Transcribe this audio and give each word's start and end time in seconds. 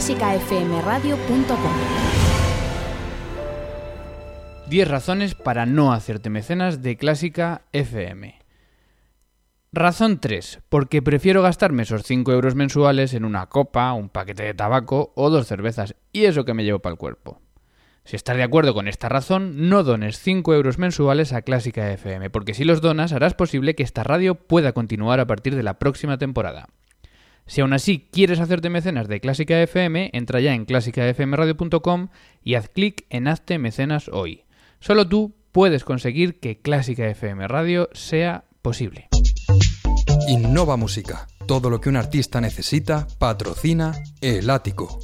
clásicafmradio.com. 0.00 1.72
10 4.66 4.88
razones 4.88 5.34
para 5.34 5.66
no 5.66 5.92
hacerte 5.92 6.30
mecenas 6.30 6.80
de 6.80 6.96
Clásica 6.96 7.66
FM. 7.72 8.40
Razón 9.72 10.18
3. 10.18 10.60
Porque 10.70 11.02
prefiero 11.02 11.42
gastarme 11.42 11.82
esos 11.82 12.04
5 12.04 12.32
euros 12.32 12.54
mensuales 12.54 13.12
en 13.12 13.26
una 13.26 13.46
copa, 13.48 13.92
un 13.92 14.08
paquete 14.08 14.44
de 14.44 14.54
tabaco 14.54 15.12
o 15.16 15.28
dos 15.28 15.46
cervezas, 15.46 15.94
y 16.12 16.24
eso 16.24 16.46
que 16.46 16.54
me 16.54 16.64
llevo 16.64 16.78
para 16.78 16.94
el 16.94 16.98
cuerpo. 16.98 17.42
Si 18.04 18.16
estás 18.16 18.38
de 18.38 18.42
acuerdo 18.42 18.72
con 18.72 18.88
esta 18.88 19.10
razón, 19.10 19.68
no 19.68 19.82
dones 19.82 20.18
5 20.18 20.54
euros 20.54 20.78
mensuales 20.78 21.34
a 21.34 21.42
Clásica 21.42 21.92
FM, 21.92 22.30
porque 22.30 22.54
si 22.54 22.64
los 22.64 22.80
donas 22.80 23.12
harás 23.12 23.34
posible 23.34 23.74
que 23.74 23.82
esta 23.82 24.02
radio 24.02 24.34
pueda 24.34 24.72
continuar 24.72 25.20
a 25.20 25.26
partir 25.26 25.56
de 25.56 25.62
la 25.62 25.78
próxima 25.78 26.16
temporada. 26.16 26.68
Si 27.46 27.60
aún 27.60 27.72
así 27.72 28.08
quieres 28.12 28.40
hacerte 28.40 28.70
mecenas 28.70 29.08
de 29.08 29.20
Clásica 29.20 29.60
FM, 29.60 30.10
entra 30.12 30.40
ya 30.40 30.54
en 30.54 30.64
clásicafmradio.com 30.64 32.08
y 32.42 32.54
haz 32.54 32.68
clic 32.68 33.06
en 33.10 33.28
Hazte 33.28 33.58
mecenas 33.58 34.08
hoy. 34.08 34.44
Solo 34.80 35.08
tú 35.08 35.34
puedes 35.52 35.84
conseguir 35.84 36.40
que 36.40 36.60
Clásica 36.60 37.08
FM 37.08 37.48
Radio 37.48 37.88
sea 37.92 38.44
posible. 38.62 39.08
Innova 40.28 40.76
Música. 40.76 41.26
Todo 41.46 41.70
lo 41.70 41.80
que 41.80 41.88
un 41.88 41.96
artista 41.96 42.40
necesita, 42.40 43.08
patrocina 43.18 43.92
El 44.20 44.48
Ático. 44.48 45.00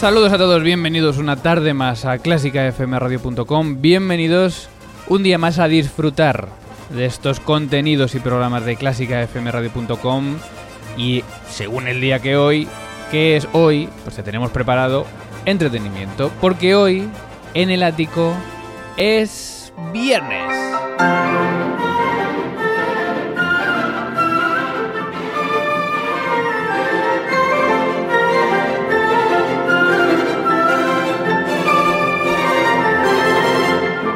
Saludos 0.00 0.32
a 0.32 0.38
todos, 0.38 0.62
bienvenidos 0.62 1.18
una 1.18 1.36
tarde 1.36 1.74
más 1.74 2.06
a 2.06 2.16
clásicafmradio.com, 2.16 3.82
bienvenidos 3.82 4.70
un 5.08 5.22
día 5.22 5.36
más 5.36 5.58
a 5.58 5.68
disfrutar 5.68 6.48
de 6.88 7.04
estos 7.04 7.38
contenidos 7.38 8.14
y 8.14 8.20
programas 8.20 8.64
de 8.64 8.76
clásicafmradio.com 8.76 10.38
y 10.96 11.22
según 11.50 11.86
el 11.86 12.00
día 12.00 12.18
que 12.18 12.38
hoy, 12.38 12.66
que 13.10 13.36
es 13.36 13.46
hoy, 13.52 13.90
pues 14.02 14.16
te 14.16 14.22
tenemos 14.22 14.50
preparado 14.50 15.04
entretenimiento, 15.44 16.30
porque 16.40 16.74
hoy 16.74 17.06
en 17.52 17.68
el 17.68 17.82
ático 17.82 18.32
es 18.96 19.70
viernes. 19.92 20.49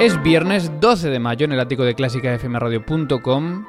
Es 0.04 0.22
viernes 0.22 0.70
12 0.80 1.08
de 1.08 1.18
mayo 1.18 1.46
en 1.46 1.52
el 1.52 1.60
ático 1.60 1.82
de 1.82 1.94
clásicafmradio.com, 1.94 3.64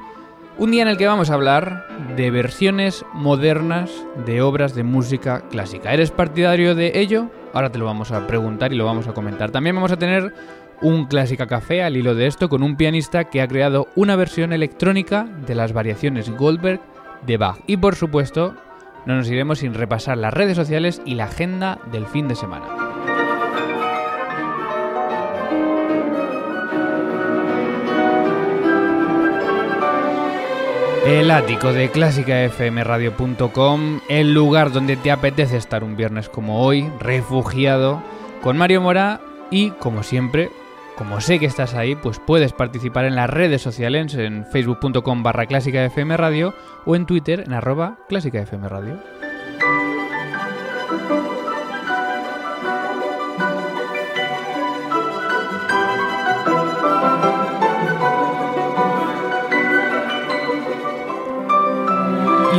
un 0.57 0.71
día 0.71 0.81
en 0.81 0.89
el 0.89 0.97
que 0.97 1.07
vamos 1.07 1.29
a 1.29 1.35
hablar 1.35 1.87
de 2.17 2.29
versiones 2.29 3.05
modernas 3.13 3.89
de 4.25 4.41
obras 4.41 4.75
de 4.75 4.83
música 4.83 5.43
clásica. 5.49 5.93
¿Eres 5.93 6.11
partidario 6.11 6.75
de 6.75 6.99
ello? 6.99 7.29
Ahora 7.53 7.71
te 7.71 7.79
lo 7.79 7.85
vamos 7.85 8.11
a 8.11 8.27
preguntar 8.27 8.73
y 8.73 8.75
lo 8.75 8.83
vamos 8.83 9.07
a 9.07 9.13
comentar. 9.13 9.51
También 9.51 9.77
vamos 9.77 9.93
a 9.93 9.97
tener 9.97 10.33
un 10.81 11.05
clásica 11.05 11.47
café 11.47 11.83
al 11.83 11.95
hilo 11.95 12.15
de 12.15 12.27
esto 12.27 12.49
con 12.49 12.63
un 12.63 12.75
pianista 12.75 13.29
que 13.29 13.41
ha 13.41 13.47
creado 13.47 13.87
una 13.95 14.17
versión 14.17 14.51
electrónica 14.51 15.23
de 15.47 15.55
las 15.55 15.71
variaciones 15.71 16.29
Goldberg 16.29 16.81
de 17.25 17.37
Bach. 17.37 17.61
Y 17.65 17.77
por 17.77 17.95
supuesto, 17.95 18.55
no 19.05 19.15
nos 19.15 19.29
iremos 19.29 19.59
sin 19.59 19.73
repasar 19.73 20.17
las 20.17 20.33
redes 20.33 20.57
sociales 20.57 21.01
y 21.05 21.15
la 21.15 21.27
agenda 21.27 21.79
del 21.93 22.05
fin 22.05 22.27
de 22.27 22.35
semana. 22.35 22.94
El 31.05 31.29
ático 31.29 31.71
de 31.71 31.91
clásicafmradio.com, 31.91 33.99
el 34.09 34.33
lugar 34.33 34.71
donde 34.71 34.97
te 34.97 35.11
apetece 35.11 35.55
estar 35.55 35.83
un 35.83 35.95
viernes 35.95 36.29
como 36.29 36.61
hoy, 36.61 36.89
refugiado, 36.99 38.01
con 38.41 38.57
Mario 38.57 38.81
Mora 38.81 39.21
y, 39.51 39.69
como 39.69 40.01
siempre, 40.01 40.49
como 40.97 41.21
sé 41.21 41.37
que 41.37 41.45
estás 41.45 41.75
ahí, 41.75 41.95
pues 41.95 42.19
puedes 42.19 42.53
participar 42.53 43.05
en 43.05 43.13
las 43.13 43.29
redes 43.29 43.61
sociales 43.61 44.15
en 44.15 44.47
facebook.com 44.47 45.21
barra 45.21 45.45
clásicafmradio 45.45 46.55
o 46.87 46.95
en 46.95 47.05
twitter 47.05 47.43
en 47.45 47.53
arroba 47.53 47.99
clásicafmradio. 48.09 48.97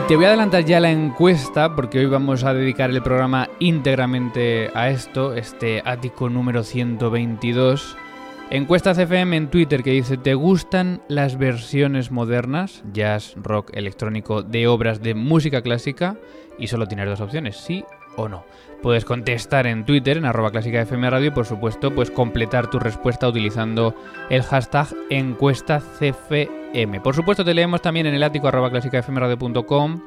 Te 0.08 0.14
voy 0.14 0.26
a 0.26 0.28
adelantar 0.28 0.64
ya 0.64 0.78
la 0.78 0.92
encuesta 0.92 1.74
porque 1.74 1.98
hoy 1.98 2.06
vamos 2.06 2.44
a 2.44 2.54
dedicar 2.54 2.90
el 2.90 3.02
programa 3.02 3.50
íntegramente 3.58 4.70
a 4.72 4.90
esto, 4.90 5.34
este 5.34 5.82
ático 5.84 6.28
número 6.28 6.62
122. 6.62 7.96
Encuesta 8.50 8.94
CFM 8.94 9.36
en 9.36 9.50
Twitter 9.50 9.82
que 9.82 9.90
dice, 9.90 10.16
¿te 10.16 10.34
gustan 10.34 11.02
las 11.08 11.38
versiones 11.38 12.12
modernas, 12.12 12.84
jazz, 12.92 13.34
rock, 13.36 13.70
electrónico, 13.74 14.42
de 14.42 14.68
obras 14.68 15.02
de 15.02 15.16
música 15.16 15.60
clásica? 15.62 16.16
Y 16.56 16.68
solo 16.68 16.86
tienes 16.86 17.08
dos 17.08 17.20
opciones, 17.20 17.56
sí 17.56 17.84
o 18.16 18.28
no. 18.28 18.44
Puedes 18.82 19.04
contestar 19.04 19.66
en 19.66 19.84
Twitter, 19.84 20.18
en 20.18 20.24
arroba 20.24 20.52
clásica 20.52 20.84
Radio, 20.84 21.26
y 21.26 21.30
por 21.30 21.46
supuesto, 21.46 21.92
pues 21.92 22.12
completar 22.12 22.70
tu 22.70 22.78
respuesta 22.78 23.26
utilizando 23.26 23.96
el 24.30 24.42
hashtag 24.44 24.86
encuesta 25.10 25.80
CFM. 25.98 26.65
Por 27.02 27.14
supuesto, 27.14 27.42
te 27.42 27.54
leemos 27.54 27.80
también 27.80 28.04
en 28.06 28.12
el 28.12 28.22
ático 28.22 28.48
arroba 28.48 28.70
clásicafmradio.com, 28.70 30.02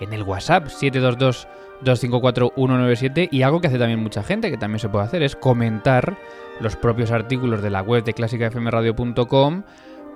en 0.00 0.12
el 0.14 0.22
WhatsApp 0.22 0.68
722 0.68 1.46
254 1.82 2.52
197 2.56 3.28
y 3.30 3.42
algo 3.42 3.60
que 3.60 3.66
hace 3.66 3.78
también 3.78 4.02
mucha 4.02 4.22
gente, 4.22 4.50
que 4.50 4.56
también 4.56 4.78
se 4.78 4.88
puede 4.88 5.04
hacer, 5.04 5.22
es 5.22 5.36
comentar 5.36 6.16
los 6.60 6.74
propios 6.74 7.10
artículos 7.10 7.60
de 7.60 7.68
la 7.68 7.82
web 7.82 8.02
de 8.02 8.14
clásicafmradio.com 8.14 9.64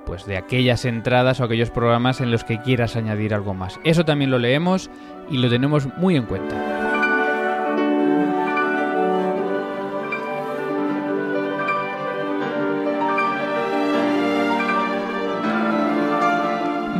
pues 0.07 0.25
de 0.25 0.39
aquellas 0.39 0.87
entradas 0.87 1.39
o 1.41 1.45
aquellos 1.45 1.71
programas 1.71 2.23
en 2.23 2.31
los 2.31 2.45
que 2.45 2.63
quieras 2.63 2.97
añadir 2.97 3.35
algo 3.35 3.53
más. 3.53 3.79
Eso 3.85 4.07
también 4.07 4.31
lo 4.31 4.39
leemos 4.39 4.91
y 5.31 5.37
lo 5.37 5.51
tenemos 5.51 5.87
muy 5.99 6.17
en 6.17 6.25
cuenta. 6.25 6.80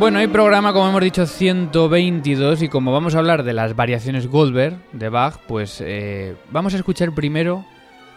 Bueno, 0.01 0.17
hay 0.17 0.25
programa, 0.25 0.73
como 0.73 0.89
hemos 0.89 1.03
dicho, 1.03 1.27
122 1.27 2.63
y 2.63 2.69
como 2.69 2.91
vamos 2.91 3.13
a 3.13 3.19
hablar 3.19 3.43
de 3.43 3.53
las 3.53 3.75
variaciones 3.75 4.25
Goldberg 4.25 4.79
de 4.93 5.09
Bach, 5.09 5.37
pues 5.47 5.79
eh, 5.79 6.35
vamos 6.49 6.73
a 6.73 6.77
escuchar 6.77 7.13
primero 7.13 7.63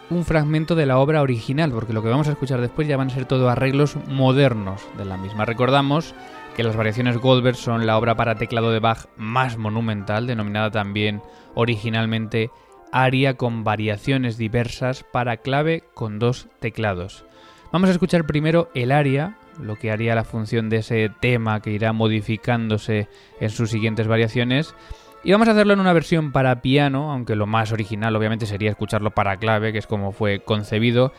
un 0.09 0.25
fragmento 0.25 0.73
de 0.73 0.87
la 0.87 0.97
obra 0.97 1.21
original, 1.21 1.71
porque 1.71 1.93
lo 1.93 2.01
que 2.01 2.09
vamos 2.09 2.27
a 2.27 2.31
escuchar 2.31 2.59
después 2.59 2.87
ya 2.87 2.97
van 2.97 3.09
a 3.09 3.13
ser 3.13 3.25
todo 3.25 3.51
arreglos 3.51 3.97
modernos 4.07 4.81
de 4.97 5.05
la 5.05 5.15
misma. 5.15 5.45
Recordamos 5.45 6.15
que 6.55 6.63
las 6.63 6.75
variaciones 6.75 7.19
Goldberg 7.19 7.55
son 7.55 7.85
la 7.85 7.99
obra 7.99 8.15
para 8.15 8.33
teclado 8.33 8.71
de 8.71 8.79
Bach 8.79 9.05
más 9.15 9.59
monumental, 9.59 10.25
denominada 10.25 10.71
también 10.71 11.21
originalmente 11.53 12.49
aria 12.91 13.35
con 13.35 13.63
variaciones 13.63 14.39
diversas 14.39 15.03
para 15.03 15.37
clave 15.37 15.83
con 15.93 16.17
dos 16.17 16.47
teclados. 16.59 17.25
Vamos 17.71 17.89
a 17.89 17.93
escuchar 17.93 18.25
primero 18.25 18.71
el 18.73 18.91
aria, 18.91 19.37
lo 19.59 19.75
que 19.75 19.91
haría 19.91 20.15
la 20.15 20.23
función 20.23 20.69
de 20.69 20.77
ese 20.77 21.09
tema 21.19 21.61
que 21.61 21.71
irá 21.71 21.93
modificándose 21.93 23.07
en 23.39 23.49
sus 23.49 23.69
siguientes 23.69 24.07
variaciones. 24.07 24.75
Y 25.23 25.31
vamos 25.31 25.47
a 25.47 25.51
hacerlo 25.51 25.73
en 25.73 25.79
una 25.79 25.93
versión 25.93 26.31
para 26.31 26.61
piano, 26.61 27.11
aunque 27.11 27.35
lo 27.35 27.47
más 27.47 27.71
original 27.71 28.15
obviamente 28.15 28.45
sería 28.45 28.69
escucharlo 28.69 29.11
para 29.11 29.37
clave, 29.37 29.71
que 29.71 29.79
es 29.79 29.87
como 29.87 30.11
fue 30.11 30.39
concebido. 30.39 31.13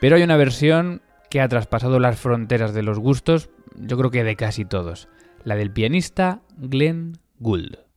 Pero 0.00 0.16
hay 0.16 0.22
una 0.22 0.36
versión 0.36 1.02
que 1.30 1.40
ha 1.40 1.48
traspasado 1.48 1.98
las 1.98 2.18
fronteras 2.18 2.72
de 2.72 2.82
los 2.82 2.98
gustos, 2.98 3.50
yo 3.76 3.98
creo 3.98 4.10
que 4.10 4.24
de 4.24 4.36
casi 4.36 4.64
todos, 4.64 5.08
la 5.44 5.56
del 5.56 5.72
pianista 5.72 6.40
Glenn 6.56 7.18
Gould. 7.40 7.87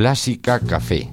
Clásica 0.00 0.58
Café. 0.60 1.10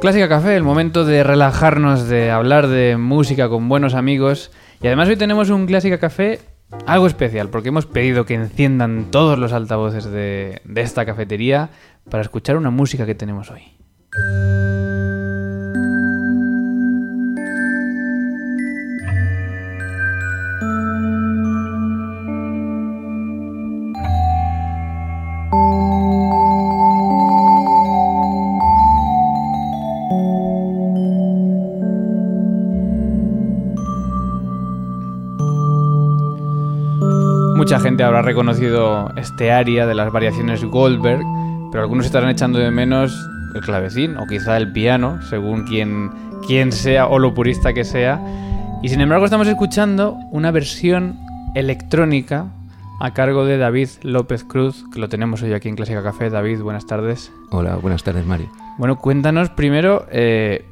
Clásica 0.00 0.28
Café, 0.28 0.56
el 0.56 0.64
momento 0.64 1.04
de 1.04 1.22
relajarnos, 1.22 2.08
de 2.08 2.32
hablar 2.32 2.66
de 2.66 2.96
música 2.96 3.48
con 3.48 3.68
buenos 3.68 3.94
amigos. 3.94 4.50
Y 4.82 4.88
además 4.88 5.08
hoy 5.08 5.16
tenemos 5.16 5.50
un 5.50 5.66
Clásica 5.66 6.00
Café 6.00 6.40
algo 6.86 7.06
especial, 7.06 7.50
porque 7.50 7.68
hemos 7.68 7.86
pedido 7.86 8.24
que 8.24 8.34
enciendan 8.34 9.10
todos 9.10 9.38
los 9.38 9.52
altavoces 9.52 10.04
de, 10.04 10.60
de 10.64 10.80
esta 10.80 11.04
cafetería 11.04 11.70
para 12.10 12.22
escuchar 12.22 12.56
una 12.56 12.70
música 12.70 13.06
que 13.06 13.14
tenemos 13.14 13.50
hoy. 13.50 13.62
Mucha 37.66 37.80
gente 37.80 38.04
habrá 38.04 38.22
reconocido 38.22 39.10
este 39.16 39.50
área 39.50 39.86
de 39.88 39.94
las 39.96 40.12
variaciones 40.12 40.64
Goldberg, 40.64 41.24
pero 41.72 41.82
algunos 41.82 42.06
estarán 42.06 42.30
echando 42.30 42.60
de 42.60 42.70
menos 42.70 43.28
el 43.56 43.60
clavecín 43.60 44.16
o 44.18 44.26
quizá 44.28 44.56
el 44.56 44.70
piano, 44.70 45.20
según 45.22 45.64
quien, 45.64 46.12
quien 46.46 46.70
sea 46.70 47.08
o 47.08 47.18
lo 47.18 47.34
purista 47.34 47.72
que 47.72 47.82
sea. 47.82 48.20
Y 48.84 48.88
sin 48.88 49.00
embargo 49.00 49.24
estamos 49.24 49.48
escuchando 49.48 50.12
una 50.30 50.52
versión 50.52 51.18
electrónica 51.56 52.46
a 53.00 53.12
cargo 53.12 53.44
de 53.44 53.58
David 53.58 53.88
López 54.02 54.44
Cruz, 54.44 54.84
que 54.92 55.00
lo 55.00 55.08
tenemos 55.08 55.42
hoy 55.42 55.52
aquí 55.52 55.68
en 55.68 55.74
Clásica 55.74 56.04
Café. 56.04 56.30
David, 56.30 56.60
buenas 56.60 56.86
tardes. 56.86 57.32
Hola, 57.50 57.74
buenas 57.74 58.04
tardes, 58.04 58.24
Mario. 58.24 58.48
Bueno, 58.78 58.94
cuéntanos 58.98 59.50
primero 59.50 60.06
eh, 60.12 60.64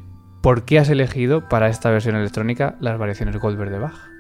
por 0.42 0.62
qué 0.62 0.78
has 0.78 0.88
elegido 0.90 1.48
para 1.48 1.68
esta 1.70 1.90
versión 1.90 2.14
electrónica 2.14 2.76
las 2.78 3.00
variaciones 3.00 3.36
Goldberg 3.40 3.72
de 3.72 3.80
Bach. 3.80 4.13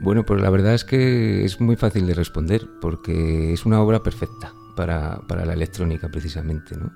Bueno, 0.00 0.24
pues 0.24 0.40
la 0.40 0.48
verdad 0.48 0.74
es 0.74 0.84
que 0.84 1.44
es 1.44 1.60
muy 1.60 1.76
fácil 1.76 2.06
de 2.06 2.14
responder 2.14 2.66
porque 2.80 3.52
es 3.52 3.66
una 3.66 3.82
obra 3.82 4.02
perfecta 4.02 4.54
para, 4.74 5.20
para 5.28 5.44
la 5.44 5.52
electrónica 5.52 6.08
precisamente, 6.08 6.74
¿no? 6.76 6.90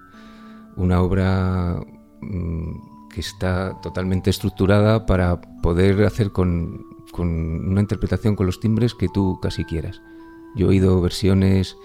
Una 0.76 1.02
obra 1.02 1.76
mmm, 2.22 2.72
que 3.12 3.20
está 3.20 3.78
totalmente 3.82 4.30
estructurada 4.30 5.04
para 5.04 5.40
poder 5.62 6.02
hacer 6.04 6.32
con, 6.32 6.82
con, 7.12 7.28
una 7.68 7.82
interpretación 7.82 8.36
con 8.36 8.46
los 8.46 8.58
timbres 8.58 8.94
que 8.94 9.08
tú 9.12 9.38
casi 9.40 9.64
quieras. 9.64 10.00
Yo 10.56 10.66
he 10.66 10.70
oído 10.70 11.00
versiones 11.02 11.76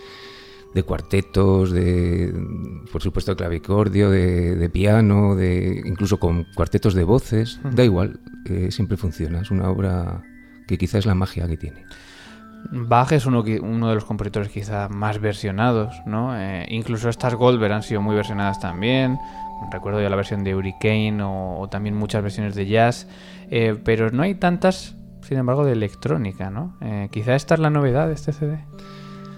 de 0.73 0.83
cuartetos, 0.83 1.71
de 1.71 2.33
por 2.91 3.01
supuesto 3.01 3.31
de 3.31 3.37
clavicordio, 3.37 4.09
de, 4.09 4.55
de 4.55 4.69
piano, 4.69 5.35
de 5.35 5.81
incluso 5.85 6.17
con 6.17 6.45
cuartetos 6.55 6.93
de 6.93 7.03
voces, 7.03 7.59
da 7.75 7.83
igual, 7.83 8.19
eh, 8.45 8.69
siempre 8.71 8.95
funciona. 8.95 9.41
Es 9.41 9.51
una 9.51 9.69
obra 9.69 10.23
que 10.69 10.77
quizá 10.77 10.99
es 10.99 11.07
la 11.07 11.15
magia 11.15 11.47
que 11.47 11.57
tiene. 11.57 11.83
Bach 12.71 13.11
es 13.11 13.25
uno, 13.25 13.43
uno 13.61 13.89
de 13.89 13.95
los 13.95 14.05
compositores 14.05 14.49
quizá 14.49 14.87
más 14.87 15.19
versionados, 15.19 15.95
¿no? 16.05 16.39
Eh, 16.39 16.67
incluso 16.69 17.09
estas 17.09 17.33
Goldberg 17.33 17.73
han 17.73 17.81
sido 17.81 18.01
muy 18.01 18.15
versionadas 18.15 18.59
también. 18.59 19.17
Recuerdo 19.71 19.99
yo 19.99 20.09
la 20.09 20.15
versión 20.15 20.43
de 20.43 20.53
Hurricane 20.53 21.23
o, 21.23 21.59
o 21.59 21.69
también 21.69 21.95
muchas 21.95 22.21
versiones 22.21 22.53
de 22.53 22.67
jazz, 22.67 23.07
eh, 23.49 23.75
pero 23.83 24.11
no 24.11 24.21
hay 24.21 24.35
tantas, 24.35 24.95
sin 25.27 25.39
embargo, 25.39 25.65
de 25.65 25.71
electrónica, 25.71 26.51
¿no? 26.51 26.77
Eh, 26.81 27.09
quizá 27.11 27.33
esta 27.33 27.55
es 27.55 27.59
la 27.59 27.71
novedad 27.71 28.07
de 28.07 28.13
este 28.13 28.31
CD. 28.31 28.59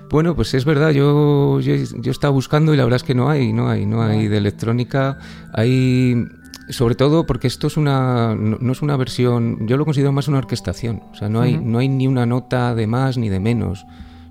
Bueno, 0.10 0.36
pues 0.36 0.54
es 0.54 0.66
verdad, 0.66 0.90
yo, 0.90 1.62
yo, 1.62 1.76
yo 1.76 2.12
estaba 2.12 2.34
buscando 2.34 2.74
y 2.74 2.78
la 2.78 2.84
verdad 2.84 2.98
es 2.98 3.04
que 3.04 3.16
no 3.16 3.30
hay, 3.30 3.54
no 3.54 3.70
hay, 3.70 3.86
no 3.86 4.02
hay 4.02 4.28
de 4.28 4.38
electrónica. 4.38 5.18
Hay 5.54 6.28
sobre 6.70 6.96
todo 6.96 7.26
porque 7.26 7.48
esto 7.48 7.68
es 7.68 7.78
una 7.78 8.36
no, 8.36 8.58
no, 8.60 8.72
es 8.72 8.82
una 8.82 8.98
versión 8.98 9.68
yo 9.68 9.78
lo 9.78 9.86
considero 9.86 10.12
más 10.12 10.28
una 10.28 10.38
orquestación 10.38 11.02
o 11.12 11.16
sea 11.16 11.30
no 11.30 11.42
hay 11.42 11.56
uh 11.56 11.60
-huh. 11.60 11.64
no 11.64 11.80
hay 11.80 11.90
ni 11.90 12.08
una 12.08 12.26
nota 12.26 12.76
de 12.76 12.88
más 12.88 13.18
ni 13.18 13.30
de 13.30 13.40
menos 13.40 13.86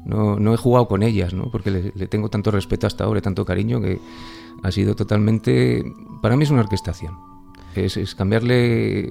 no, 0.04 0.38
no 0.38 0.54
he 0.54 0.56
jugado 0.56 0.88
con 0.88 1.02
ellas 1.02 1.34
no 1.34 1.50
porque 1.50 1.70
le, 1.70 1.92
le, 1.94 2.06
tengo 2.06 2.28
tanto 2.28 2.50
respeto 2.50 2.86
hasta 2.86 3.04
ahora 3.04 3.18
y 3.18 3.22
tanto 3.22 3.44
cariño 3.44 3.80
que 3.80 4.00
ha 4.62 4.70
sido 4.70 4.94
totalmente 4.94 5.84
para 6.22 6.36
mí 6.36 6.44
es 6.44 6.50
una 6.50 6.60
orquestación 6.60 7.14
es, 7.74 7.96
es 7.96 8.14
cambiarle 8.14 9.10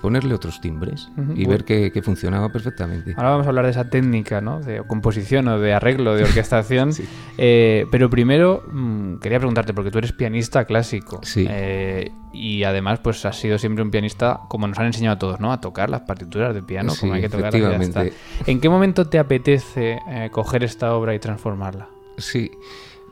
ponerle 0.00 0.34
otros 0.34 0.60
timbres 0.60 1.08
uh 1.16 1.20
-huh. 1.20 1.38
y 1.38 1.46
ver 1.46 1.64
que, 1.64 1.92
que, 1.92 2.02
funcionaba 2.02 2.50
perfectamente. 2.50 3.14
Ahora 3.16 3.30
vamos 3.30 3.46
a 3.46 3.50
hablar 3.50 3.66
de 3.66 3.72
esa 3.72 3.90
técnica, 3.90 4.40
¿no? 4.40 4.60
De 4.60 4.82
composición 4.86 5.48
o 5.48 5.58
de 5.58 5.72
arreglo, 5.72 6.14
de 6.14 6.24
orquestación. 6.28 6.92
sí. 6.92 7.04
eh, 7.38 7.86
pero 7.90 8.10
primero 8.10 8.64
mmm, 8.70 9.16
quería 9.16 9.38
preguntarte, 9.38 9.74
porque 9.74 9.90
tú 9.90 9.98
eres 9.98 10.12
pianista 10.12 10.64
clásico. 10.64 11.20
Sí. 11.22 11.46
Eh, 11.48 12.10
y 12.32 12.62
además, 12.64 13.00
pues 13.00 13.24
has 13.24 13.38
sido 13.38 13.58
siempre 13.58 13.82
un 13.82 13.90
pianista, 13.90 14.40
como 14.48 14.66
nos 14.66 14.78
han 14.78 14.86
enseñado 14.86 15.16
a 15.16 15.18
todos, 15.18 15.40
¿no? 15.40 15.52
A 15.52 15.60
tocar 15.60 15.90
las 15.90 16.02
partituras 16.02 16.54
de 16.54 16.62
piano, 16.62 16.90
sí, 16.90 17.00
como 17.00 17.14
hay 17.14 17.22
que 17.22 17.28
tocarlas. 17.28 18.12
¿En 18.46 18.60
qué 18.60 18.68
momento 18.68 19.08
te 19.08 19.18
apetece 19.18 19.98
eh, 20.08 20.28
coger 20.30 20.64
esta 20.64 20.94
obra 20.94 21.14
y 21.14 21.18
transformarla? 21.18 21.88
Sí. 22.18 22.50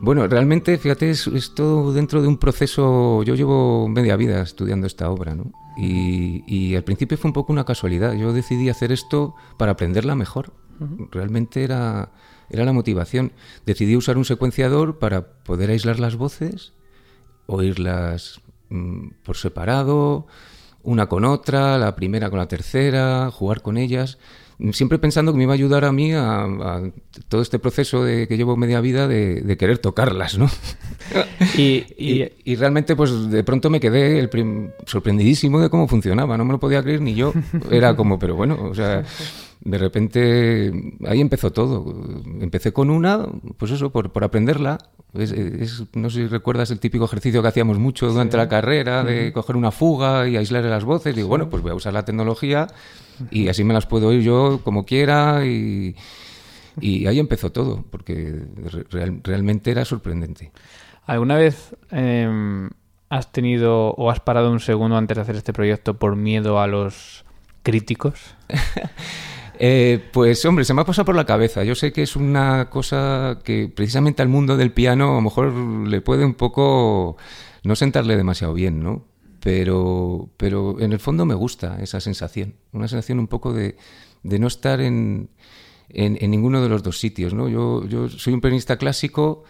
Bueno, 0.00 0.26
realmente, 0.28 0.78
fíjate, 0.78 1.10
es, 1.10 1.26
es, 1.26 1.54
todo 1.54 1.92
dentro 1.92 2.22
de 2.22 2.28
un 2.28 2.38
proceso. 2.38 3.22
Yo 3.24 3.34
llevo 3.34 3.88
media 3.88 4.16
vida 4.16 4.40
estudiando 4.42 4.86
esta 4.86 5.10
obra, 5.10 5.34
¿no? 5.34 5.50
Y, 5.78 6.42
y, 6.46 6.74
al 6.74 6.82
principio 6.82 7.16
fue 7.16 7.28
un 7.28 7.32
poco 7.32 7.52
una 7.52 7.64
casualidad. 7.64 8.12
Yo 8.14 8.32
decidí 8.32 8.68
hacer 8.68 8.90
esto 8.90 9.34
para 9.56 9.72
aprenderla 9.72 10.16
mejor. 10.16 10.52
Uh 10.80 10.84
-huh. 10.84 11.08
Realmente 11.12 11.62
era, 11.62 12.10
era 12.50 12.64
la 12.64 12.72
motivación. 12.72 13.32
Decidí 13.64 13.96
usar 13.96 14.18
un 14.18 14.24
secuenciador 14.24 14.98
para 14.98 15.28
poder 15.44 15.70
aislar 15.70 16.00
las 16.00 16.16
voces, 16.16 16.72
oírlas 17.46 18.40
mmm, 18.70 19.10
por 19.22 19.36
separado, 19.36 20.26
una 20.82 21.06
con 21.06 21.24
otra, 21.24 21.78
la 21.78 21.94
primera 21.94 22.28
con 22.30 22.38
la 22.38 22.48
tercera, 22.48 23.30
jugar 23.30 23.62
con 23.62 23.76
ellas 23.76 24.18
siempre 24.72 24.98
pensando 24.98 25.32
que 25.32 25.38
me 25.38 25.44
iba 25.44 25.52
a 25.52 25.54
ayudar 25.54 25.84
a 25.84 25.92
mí 25.92 26.12
a, 26.12 26.42
a 26.42 26.90
todo 27.28 27.42
este 27.42 27.58
proceso 27.58 28.04
de, 28.04 28.26
que 28.26 28.36
llevo 28.36 28.56
media 28.56 28.80
vida 28.80 29.06
de, 29.06 29.40
de 29.40 29.56
querer 29.56 29.78
tocarlas, 29.78 30.36
¿no? 30.38 30.48
y, 31.56 31.84
y, 31.96 32.22
y, 32.22 32.32
y, 32.44 32.56
realmente, 32.56 32.96
pues 32.96 33.30
de 33.30 33.44
pronto 33.44 33.70
me 33.70 33.80
quedé 33.80 34.18
el 34.18 34.30
sorprendidísimo 34.86 35.60
de 35.60 35.70
cómo 35.70 35.86
funcionaba, 35.86 36.36
no 36.36 36.44
me 36.44 36.52
lo 36.52 36.60
podía 36.60 36.82
creer 36.82 37.00
ni 37.00 37.14
yo. 37.14 37.32
Era 37.70 37.94
como, 37.94 38.18
pero 38.18 38.34
bueno, 38.34 38.58
o 38.62 38.74
sea, 38.74 39.04
de 39.60 39.78
repente 39.78 40.72
ahí 41.06 41.20
empezó 41.20 41.52
todo. 41.52 41.84
Empecé 42.40 42.72
con 42.72 42.90
una, 42.90 43.26
pues 43.56 43.72
eso, 43.72 43.90
por, 43.90 44.10
por 44.12 44.24
aprenderla. 44.24 44.78
Es, 45.14 45.32
es, 45.32 45.84
no 45.94 46.10
sé 46.10 46.22
si 46.22 46.26
recuerdas 46.26 46.70
el 46.70 46.80
típico 46.80 47.06
ejercicio 47.06 47.42
que 47.42 47.48
hacíamos 47.48 47.78
mucho 47.78 48.08
durante 48.08 48.32
sí. 48.32 48.38
la 48.38 48.48
carrera, 48.48 49.02
de 49.02 49.32
coger 49.32 49.56
una 49.56 49.70
fuga 49.70 50.28
y 50.28 50.36
aislar 50.36 50.64
las 50.64 50.84
voces. 50.84 51.14
Digo, 51.14 51.26
sí. 51.26 51.30
bueno, 51.30 51.48
pues 51.50 51.62
voy 51.62 51.72
a 51.72 51.74
usar 51.74 51.92
la 51.92 52.04
tecnología 52.04 52.68
y 53.30 53.48
así 53.48 53.64
me 53.64 53.74
las 53.74 53.86
puedo 53.86 54.08
oír 54.08 54.22
yo 54.22 54.60
como 54.62 54.84
quiera 54.84 55.44
y, 55.44 55.96
y 56.80 57.06
ahí 57.06 57.18
empezó 57.18 57.50
todo, 57.50 57.84
porque 57.90 58.42
real, 58.90 59.20
realmente 59.24 59.70
era 59.70 59.84
sorprendente. 59.84 60.52
¿Alguna 61.06 61.36
vez 61.36 61.74
eh, 61.90 62.68
has 63.08 63.32
tenido 63.32 63.90
o 63.92 64.10
has 64.10 64.20
parado 64.20 64.52
un 64.52 64.60
segundo 64.60 64.96
antes 64.96 65.16
de 65.16 65.22
hacer 65.22 65.36
este 65.36 65.52
proyecto 65.52 65.94
por 65.94 66.16
miedo 66.16 66.60
a 66.60 66.66
los 66.66 67.24
críticos? 67.62 68.36
Eh, 69.60 70.08
pues 70.12 70.44
hombre, 70.44 70.64
se 70.64 70.72
me 70.72 70.82
ha 70.82 70.84
pasado 70.84 71.04
por 71.04 71.16
la 71.16 71.26
cabeza. 71.26 71.64
Yo 71.64 71.74
sé 71.74 71.92
que 71.92 72.02
es 72.02 72.14
una 72.14 72.70
cosa 72.70 73.40
que 73.42 73.68
precisamente 73.68 74.22
al 74.22 74.28
mundo 74.28 74.56
del 74.56 74.72
piano 74.72 75.12
a 75.12 75.14
lo 75.16 75.20
mejor 75.20 75.52
le 75.52 76.00
puede 76.00 76.24
un 76.24 76.34
poco 76.34 77.16
no 77.64 77.74
sentarle 77.74 78.16
demasiado 78.16 78.54
bien, 78.54 78.82
¿no? 78.82 79.04
Pero, 79.40 80.30
pero 80.36 80.80
en 80.80 80.92
el 80.92 81.00
fondo 81.00 81.26
me 81.26 81.34
gusta 81.34 81.78
esa 81.82 82.00
sensación, 82.00 82.54
una 82.72 82.88
sensación 82.88 83.18
un 83.18 83.28
poco 83.28 83.52
de, 83.52 83.76
de 84.22 84.38
no 84.38 84.46
estar 84.46 84.80
en, 84.80 85.30
en, 85.88 86.18
en, 86.20 86.30
ninguno 86.30 86.62
de 86.62 86.68
los 86.68 86.82
dos 86.82 86.98
sitios, 86.98 87.34
¿no? 87.34 87.48
Yo, 87.48 87.84
yo 87.86 88.08
soy 88.08 88.34
un 88.34 88.40
pianista 88.40 88.76
clásico 88.76 89.44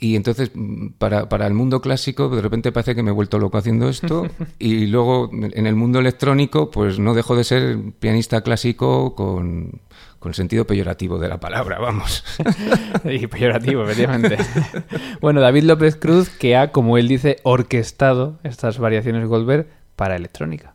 y 0.00 0.16
entonces 0.16 0.50
para, 0.98 1.28
para, 1.28 1.46
el 1.46 1.54
mundo 1.54 1.80
clásico 1.80 2.28
de 2.34 2.42
repente 2.42 2.72
parece 2.72 2.94
que 2.94 3.02
me 3.02 3.10
he 3.10 3.14
vuelto 3.14 3.38
loco 3.38 3.58
haciendo 3.58 3.88
esto 3.88 4.26
y 4.58 4.86
luego 4.86 5.30
en 5.32 5.66
el 5.66 5.76
mundo 5.76 6.00
electrónico 6.00 6.70
pues 6.70 6.98
no 6.98 7.14
dejo 7.14 7.36
de 7.36 7.44
ser 7.44 7.78
pianista 8.00 8.40
clásico 8.40 9.14
con, 9.14 9.80
con 10.20 10.30
el 10.30 10.34
sentido 10.34 10.66
peyorativo 10.66 11.18
de 11.18 11.28
la 11.28 11.40
palabra, 11.40 11.78
vamos. 11.78 12.22
y 13.04 13.26
peyorativo, 13.26 13.82
efectivamente. 13.84 14.36
bueno, 15.20 15.40
David 15.40 15.64
López 15.64 15.96
Cruz 15.96 16.28
que 16.28 16.56
ha, 16.56 16.72
como 16.72 16.98
él 16.98 17.08
dice, 17.08 17.38
orquestado 17.42 18.38
estas 18.44 18.78
variaciones 18.78 19.26
Goldberg 19.26 19.66
para 19.96 20.16
electrónica. 20.16 20.74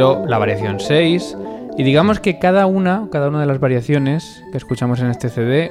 Ejemplo, 0.00 0.26
la 0.28 0.38
variación 0.38 0.80
6. 0.80 1.36
Y 1.76 1.82
digamos 1.82 2.20
que 2.20 2.38
cada 2.38 2.66
una, 2.66 3.08
cada 3.10 3.28
una 3.28 3.40
de 3.40 3.46
las 3.46 3.60
variaciones 3.60 4.44
que 4.50 4.58
escuchamos 4.58 5.00
en 5.00 5.10
este 5.10 5.28
CD 5.28 5.70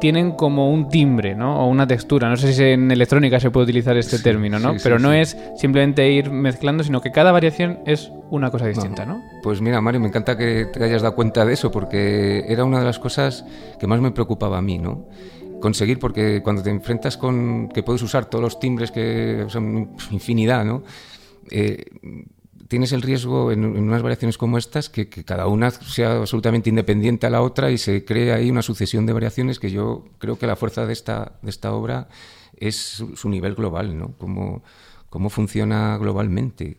tienen 0.00 0.32
como 0.32 0.70
un 0.70 0.88
timbre, 0.88 1.34
¿no? 1.34 1.60
O 1.60 1.68
una 1.68 1.86
textura. 1.86 2.28
No 2.28 2.36
sé 2.36 2.52
si 2.52 2.62
en 2.62 2.90
electrónica 2.90 3.40
se 3.40 3.50
puede 3.50 3.64
utilizar 3.64 3.96
este 3.96 4.18
término, 4.18 4.58
¿no? 4.58 4.74
Pero 4.82 4.98
no 4.98 5.12
es 5.12 5.36
simplemente 5.56 6.10
ir 6.10 6.30
mezclando, 6.30 6.84
sino 6.84 7.00
que 7.00 7.10
cada 7.10 7.32
variación 7.32 7.78
es 7.86 8.10
una 8.30 8.50
cosa 8.50 8.66
distinta, 8.66 9.06
¿no? 9.06 9.22
Pues 9.42 9.60
mira, 9.60 9.80
Mario, 9.80 10.00
me 10.00 10.08
encanta 10.08 10.36
que 10.36 10.66
te 10.66 10.82
hayas 10.82 11.02
dado 11.02 11.14
cuenta 11.14 11.44
de 11.44 11.54
eso, 11.54 11.70
porque 11.70 12.44
era 12.48 12.64
una 12.64 12.80
de 12.80 12.84
las 12.84 12.98
cosas 12.98 13.46
que 13.78 13.86
más 13.86 14.00
me 14.00 14.10
preocupaba 14.10 14.58
a 14.58 14.62
mí, 14.62 14.78
¿no? 14.78 15.06
Conseguir, 15.60 15.98
porque 15.98 16.42
cuando 16.42 16.62
te 16.62 16.70
enfrentas 16.70 17.16
con 17.16 17.68
que 17.68 17.82
puedes 17.82 18.02
usar 18.02 18.26
todos 18.26 18.42
los 18.42 18.58
timbres 18.58 18.90
que 18.90 19.46
son 19.48 19.92
infinidad, 20.10 20.64
¿no? 20.64 20.82
Eh, 21.50 21.84
tienes 22.68 22.92
el 22.92 23.02
riesgo 23.02 23.52
en, 23.52 23.64
unas 23.64 24.02
variaciones 24.02 24.38
como 24.38 24.58
estas 24.58 24.88
que, 24.88 25.08
cada 25.08 25.46
una 25.46 25.70
sea 25.70 26.18
absolutamente 26.18 26.70
independiente 26.70 27.26
a 27.26 27.30
la 27.30 27.42
otra 27.42 27.70
y 27.70 27.78
se 27.78 28.04
cree 28.04 28.32
ahí 28.32 28.50
una 28.50 28.62
sucesión 28.62 29.06
de 29.06 29.12
variaciones 29.12 29.58
que 29.58 29.70
yo 29.70 30.04
creo 30.18 30.38
que 30.38 30.46
la 30.46 30.56
fuerza 30.56 30.86
de 30.86 30.92
esta, 30.92 31.38
de 31.42 31.50
esta 31.50 31.72
obra 31.72 32.08
es 32.56 33.04
su, 33.14 33.28
nivel 33.28 33.54
global, 33.54 33.98
¿no? 33.98 34.14
Cómo, 34.18 34.62
cómo 35.10 35.30
funciona 35.30 35.96
globalmente. 35.98 36.78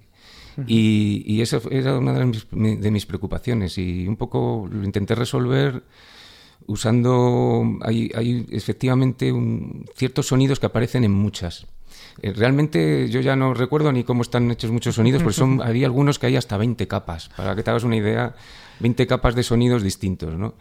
Y, 0.68 1.22
y, 1.25 1.42
eso 1.42 1.62
era 1.70 1.98
una 1.98 2.13
de 2.13 2.25
mis, 2.25 2.48
de 2.50 2.92
mis, 2.92 3.06
preocupaciones 3.06 3.77
y 3.77 4.08
un 4.08 4.15
poco 4.15 4.70
lo 4.72 4.86
intenté 4.86 5.13
resolver 5.13 5.84
usando, 6.65 7.77
hay, 7.82 8.10
hay 8.15 8.46
efectivamente 8.51 9.34
ciertos 9.96 10.27
sonidos 10.27 10.62
que 10.62 10.68
aparecen 10.68 11.04
en 11.04 11.12
muchas. 11.12 11.68
Eh, 12.22 12.34
realmente 12.34 13.10
yo 13.10 13.22
ya 13.22 13.36
no 13.36 13.53
recuerdo 13.53 13.91
ni 13.91 14.03
cómo 14.03 14.22
están 14.22 14.50
hechos 14.51 14.72
muchos 14.72 14.95
sonidos, 14.95 15.22
porque 15.22 15.38
son, 15.38 15.62
hay 15.62 15.84
algunos 15.84 16.19
que 16.19 16.27
hay 16.27 16.36
hasta 16.36 16.57
20 16.57 16.88
capas, 16.88 17.29
para 17.36 17.55
que 17.55 17.63
te 17.63 17.69
hagas 17.69 17.84
una 17.84 17.98
idea, 17.98 18.36
20 18.79 19.07
capas 19.07 19.36
de 19.36 19.43
sonidos 19.43 19.84
distintos, 19.84 20.36
¿no? 20.36 20.55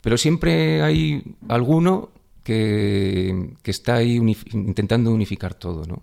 Pero 0.00 0.18
siempre 0.18 0.82
hay 0.82 1.22
alguno 1.48 2.10
que, 2.42 3.54
que 3.62 3.70
está 3.70 3.96
ahí 3.96 4.16
intentando 4.52 5.12
unificar 5.12 5.54
todo, 5.54 5.84
¿no? 5.84 6.02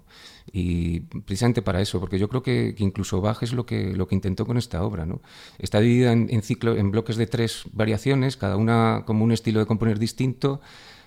Y 0.52 1.00
precisamente 1.00 1.62
para 1.62 1.82
eso, 1.82 2.00
porque 2.00 2.20
yo 2.20 2.28
creo 2.28 2.44
que, 2.44 2.76
incluso 2.80 3.22
Bach 3.22 3.42
es 3.44 3.54
lo 3.54 3.66
que, 3.66 3.96
lo 3.96 4.08
que 4.08 4.16
intentó 4.16 4.46
con 4.46 4.58
esta 4.58 4.84
obra, 4.84 5.06
¿no? 5.06 5.22
Está 5.58 5.80
dividida 5.80 6.12
en, 6.12 6.28
en, 6.30 6.42
ciclo, 6.42 6.76
en 6.76 6.92
bloques 6.92 7.16
de 7.16 7.28
tres 7.28 7.64
variaciones, 7.72 8.36
cada 8.36 8.58
una 8.58 9.04
como 9.06 9.24
un 9.24 9.32
estilo 9.32 9.60
de 9.62 9.66
componer 9.66 10.00
distinto, 10.00 10.60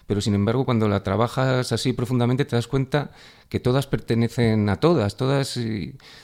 pero 0.06 0.20
sin 0.20 0.34
embargo 0.34 0.64
cuando 0.64 0.88
la 0.88 1.02
trabajas 1.02 1.72
así 1.72 1.92
profundamente 1.92 2.44
te 2.44 2.56
das 2.56 2.68
cuenta 2.68 3.10
que 3.48 3.60
todas 3.60 3.86
pertenecen 3.86 4.68
a 4.68 4.76
todas, 4.76 5.16
todas, 5.16 5.58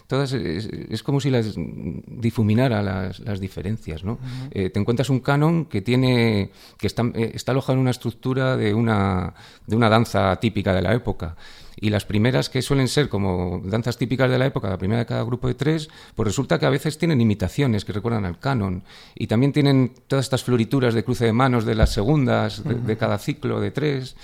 todas 0.07 0.33
es, 0.33 1.03
como 1.03 1.21
si 1.21 1.31
las 1.31 1.55
difuminara 1.57 2.83
las, 2.83 3.21
las 3.21 3.41
diferencias, 3.41 4.03
¿no? 4.03 4.19
Eh, 4.51 4.71
te 4.71 4.81
encuentras 4.81 5.09
un 5.09 5.21
canon 5.21 5.67
que 5.67 5.83
tiene 5.83 6.51
que 6.79 6.87
está, 6.87 7.03
eh, 7.15 7.33
está 7.35 7.53
alojado 7.53 7.75
en 7.75 7.81
una 7.81 7.91
estructura 7.93 8.57
de 8.57 8.75
una, 8.75 9.35
de 9.67 9.77
una 9.77 9.89
danza 9.89 10.35
típica 10.41 10.75
de 10.75 10.83
la 10.83 10.95
época. 10.95 11.37
Y 11.77 11.91
las 11.91 12.05
primeras 12.05 12.49
que 12.49 12.63
suelen 12.63 12.87
ser 12.87 13.09
como 13.09 13.61
danzas 13.65 13.97
típicas 13.97 14.31
de 14.31 14.39
la 14.39 14.47
época, 14.47 14.69
la 14.69 14.79
primera 14.79 15.01
de 15.01 15.07
cada 15.07 15.23
grupo 15.23 15.49
de 15.49 15.55
tres, 15.55 15.89
pues 16.15 16.27
resulta 16.27 16.59
que 16.59 16.67
a 16.67 16.71
veces 16.71 16.99
tienen 16.99 17.21
imitaciones 17.21 17.85
que 17.85 17.93
recuerdan 17.93 18.25
al 18.25 18.39
canon. 18.39 18.85
Y 19.15 19.27
también 19.27 19.53
tienen 19.53 19.93
todas 20.07 20.27
estas 20.27 20.45
florituras 20.45 20.95
de 20.95 21.03
cruce 21.03 21.25
de 21.25 21.33
manos 21.33 21.65
de 21.65 21.75
las 21.75 21.91
segundas 21.93 22.63
de, 22.65 22.97
cada 22.97 23.19
ciclo 23.19 23.61
de 23.61 23.71
tres 23.71 24.17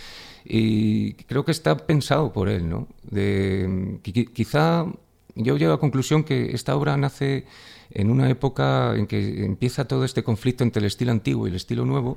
y 0.50 1.12
creo 1.26 1.44
que 1.44 1.52
está 1.52 1.76
pensado 1.76 2.32
por 2.32 2.48
él, 2.48 2.70
¿no? 2.70 2.88
De, 3.02 3.98
quizá 4.32 4.86
yo 5.34 5.56
llego 5.58 5.72
a 5.72 5.74
la 5.74 5.80
conclusión 5.80 6.24
que 6.24 6.52
esta 6.52 6.74
obra 6.74 6.96
nace 6.96 7.44
en 7.90 8.10
una 8.10 8.30
época 8.30 8.96
en 8.96 9.06
que 9.06 9.44
empieza 9.44 9.86
todo 9.86 10.04
este 10.04 10.22
conflicto 10.22 10.64
entre 10.64 10.80
el 10.80 10.86
estilo 10.86 11.12
antiguo 11.12 11.46
y 11.46 11.50
el 11.50 11.56
estilo 11.56 11.84
nuevo, 11.84 12.16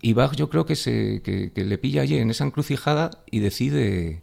y 0.00 0.14
Bach 0.14 0.34
yo 0.34 0.48
creo 0.48 0.64
que, 0.64 0.76
se, 0.76 1.20
que, 1.22 1.52
que, 1.52 1.64
le 1.64 1.76
pilla 1.76 2.02
allí 2.02 2.16
en 2.16 2.30
esa 2.30 2.44
encrucijada 2.44 3.10
y 3.30 3.40
decide 3.40 4.22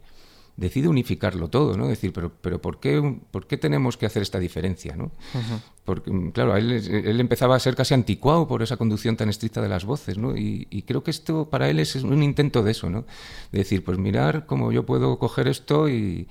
decide 0.58 0.88
unificarlo 0.88 1.50
todo, 1.50 1.76
¿no? 1.76 1.88
Decir, 1.88 2.14
pero, 2.14 2.32
pero 2.42 2.62
¿por, 2.62 2.80
qué, 2.80 3.20
¿por 3.32 3.46
qué 3.46 3.58
tenemos 3.58 3.98
que 3.98 4.06
hacer 4.06 4.22
esta 4.22 4.40
diferencia, 4.40 4.96
¿no? 4.96 5.12
Porque, 5.84 6.12
claro, 6.34 6.56
él, 6.56 6.72
él, 6.72 7.20
empezaba 7.20 7.56
a 7.56 7.60
ser 7.60 7.76
casi 7.76 7.94
anticuado 7.94 8.48
por 8.48 8.64
esa 8.64 8.78
conducción 8.78 9.18
tan 9.18 9.30
estricta 9.30 9.62
de 9.62 9.70
las 9.70 9.86
voces, 9.86 10.18
¿no? 10.18 10.36
Y, 10.36 10.84
creo 10.88 11.04
que 11.04 11.12
esto 11.12 11.50
para 11.50 11.70
él 11.70 11.80
es 11.80 11.96
un 11.96 12.24
intento 12.24 12.64
de 12.64 12.72
eso, 12.72 12.90
¿no? 12.90 13.06
De 13.52 13.60
decir, 13.60 13.84
pues 13.84 13.98
mirar 13.98 14.46
cómo 14.46 14.72
yo 14.72 14.86
puedo 14.86 15.20
coger 15.20 15.48
esto 15.48 15.90
y, 15.90 16.28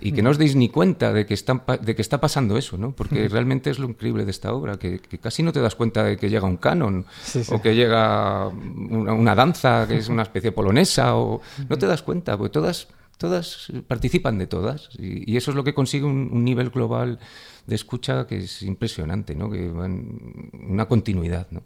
y 0.00 0.12
que 0.12 0.22
no 0.22 0.30
os 0.30 0.38
deis 0.38 0.54
ni 0.54 0.68
cuenta 0.68 1.12
de 1.12 1.26
que, 1.26 1.34
está, 1.34 1.64
de 1.80 1.96
que 1.96 2.02
está 2.02 2.20
pasando 2.20 2.56
eso, 2.56 2.78
¿no? 2.78 2.92
Porque 2.92 3.28
realmente 3.28 3.70
es 3.70 3.80
lo 3.80 3.88
increíble 3.88 4.24
de 4.24 4.30
esta 4.30 4.52
obra, 4.52 4.78
que, 4.78 5.00
casi 5.20 5.42
no 5.42 5.52
te 5.52 5.60
das 5.60 5.74
cuenta 5.74 6.04
de 6.04 6.16
que 6.16 6.30
llega 6.30 6.46
un 6.46 6.58
canon 6.58 7.06
o 7.50 7.60
que 7.60 7.74
llega 7.74 8.46
una, 8.48 9.14
una, 9.14 9.34
danza 9.34 9.86
que 9.88 9.96
es 9.96 10.08
una 10.08 10.22
especie 10.22 10.52
polonesa 10.52 11.16
o 11.16 11.40
no 11.68 11.76
te 11.76 11.86
das 11.86 12.02
cuenta, 12.02 12.38
porque 12.38 12.52
todas 12.52 12.86
todas 13.18 13.70
participan 13.86 14.38
de 14.38 14.46
todas 14.46 14.88
y, 14.98 15.36
eso 15.36 15.50
es 15.50 15.56
lo 15.56 15.64
que 15.64 15.74
consigue 15.74 16.06
un, 16.06 16.44
nivel 16.44 16.70
global 16.70 17.18
de 17.66 17.74
escucha 17.74 18.26
que 18.26 18.38
es 18.38 18.62
impresionante, 18.62 19.34
¿no? 19.34 19.50
Que 19.50 19.68
van 19.68 20.50
una 20.52 20.86
continuidad, 20.86 21.48
¿no? 21.50 21.62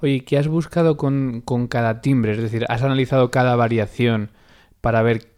Oye, 0.00 0.24
¿qué 0.24 0.38
has 0.38 0.48
buscado 0.48 0.96
con, 0.96 1.42
cada 1.68 2.00
timbre? 2.00 2.32
Es 2.32 2.38
decir, 2.38 2.64
¿has 2.68 2.82
analizado 2.82 3.30
cada 3.30 3.54
variación 3.54 4.30
para 4.80 5.02
ver 5.02 5.28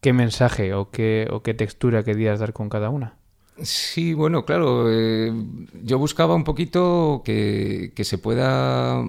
qué 0.00 0.12
mensaje 0.12 0.74
o 0.74 0.90
qué, 0.90 1.26
o 1.30 1.42
qué 1.42 1.54
textura 1.54 2.04
querías 2.04 2.38
dar 2.38 2.52
con 2.52 2.68
cada 2.68 2.90
una? 2.90 3.16
Sí, 3.62 4.14
bueno, 4.14 4.44
claro. 4.44 4.90
Eh, 4.90 5.32
yo 5.82 5.98
buscaba 5.98 6.34
un 6.34 6.44
poquito 6.44 7.22
que, 7.24 7.92
que, 7.94 8.04
se 8.04 8.18
pueda 8.18 9.02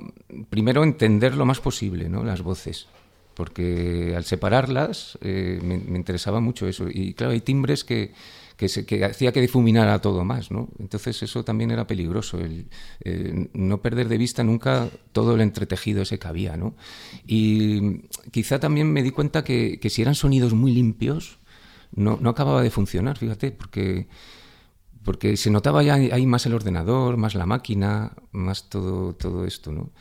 primero 0.50 0.84
entender 0.84 1.36
lo 1.36 1.46
más 1.46 1.60
posible, 1.60 2.10
¿no? 2.10 2.24
Las 2.24 2.42
voces 2.42 2.88
porque 3.36 4.14
al 4.16 4.24
separarlas 4.24 5.18
eh, 5.22 5.60
me, 5.62 5.76
interesaba 5.76 6.40
mucho 6.40 6.68
eso. 6.68 6.88
Y 6.90 7.14
claro, 7.14 7.34
hay 7.34 7.42
timbres 7.42 7.84
que, 7.84 8.14
que, 8.58 9.06
hacía 9.06 9.32
que 9.32 9.42
difuminara 9.42 10.00
todo 10.00 10.24
más, 10.24 10.52
¿no? 10.52 10.70
Entonces 10.80 11.22
eso 11.22 11.44
también 11.44 11.72
era 11.72 11.86
peligroso, 11.86 12.40
el, 12.40 12.68
no 13.54 13.82
perder 13.82 14.08
de 14.08 14.18
vista 14.18 14.44
nunca 14.44 14.90
todo 15.12 15.36
el 15.36 15.42
entretejido 15.42 16.02
ese 16.02 16.18
que 16.18 16.28
había, 16.28 16.58
¿no? 16.58 16.76
Y 17.28 18.08
quizá 18.32 18.60
también 18.60 18.92
me 18.92 19.04
di 19.04 19.12
cuenta 19.12 19.44
que, 19.44 19.80
que 19.80 19.90
si 19.90 20.02
eran 20.02 20.16
sonidos 20.16 20.54
muy 20.54 20.74
limpios, 20.74 21.38
no, 21.94 22.18
no 22.20 22.30
acababa 22.30 22.64
de 22.64 22.72
funcionar, 22.72 23.18
fíjate, 23.18 23.52
porque 23.52 24.08
porque 25.06 25.38
se 25.38 25.52
notaba 25.52 25.84
ya 25.84 25.94
ahí 25.94 26.26
más 26.26 26.48
el 26.48 26.56
ordenador, 26.56 27.16
más 27.16 27.36
la 27.36 27.46
máquina, 27.46 28.14
más 28.32 28.70
todo, 28.70 29.14
todo 29.14 29.46
esto, 29.46 29.72
¿no? 29.72 29.92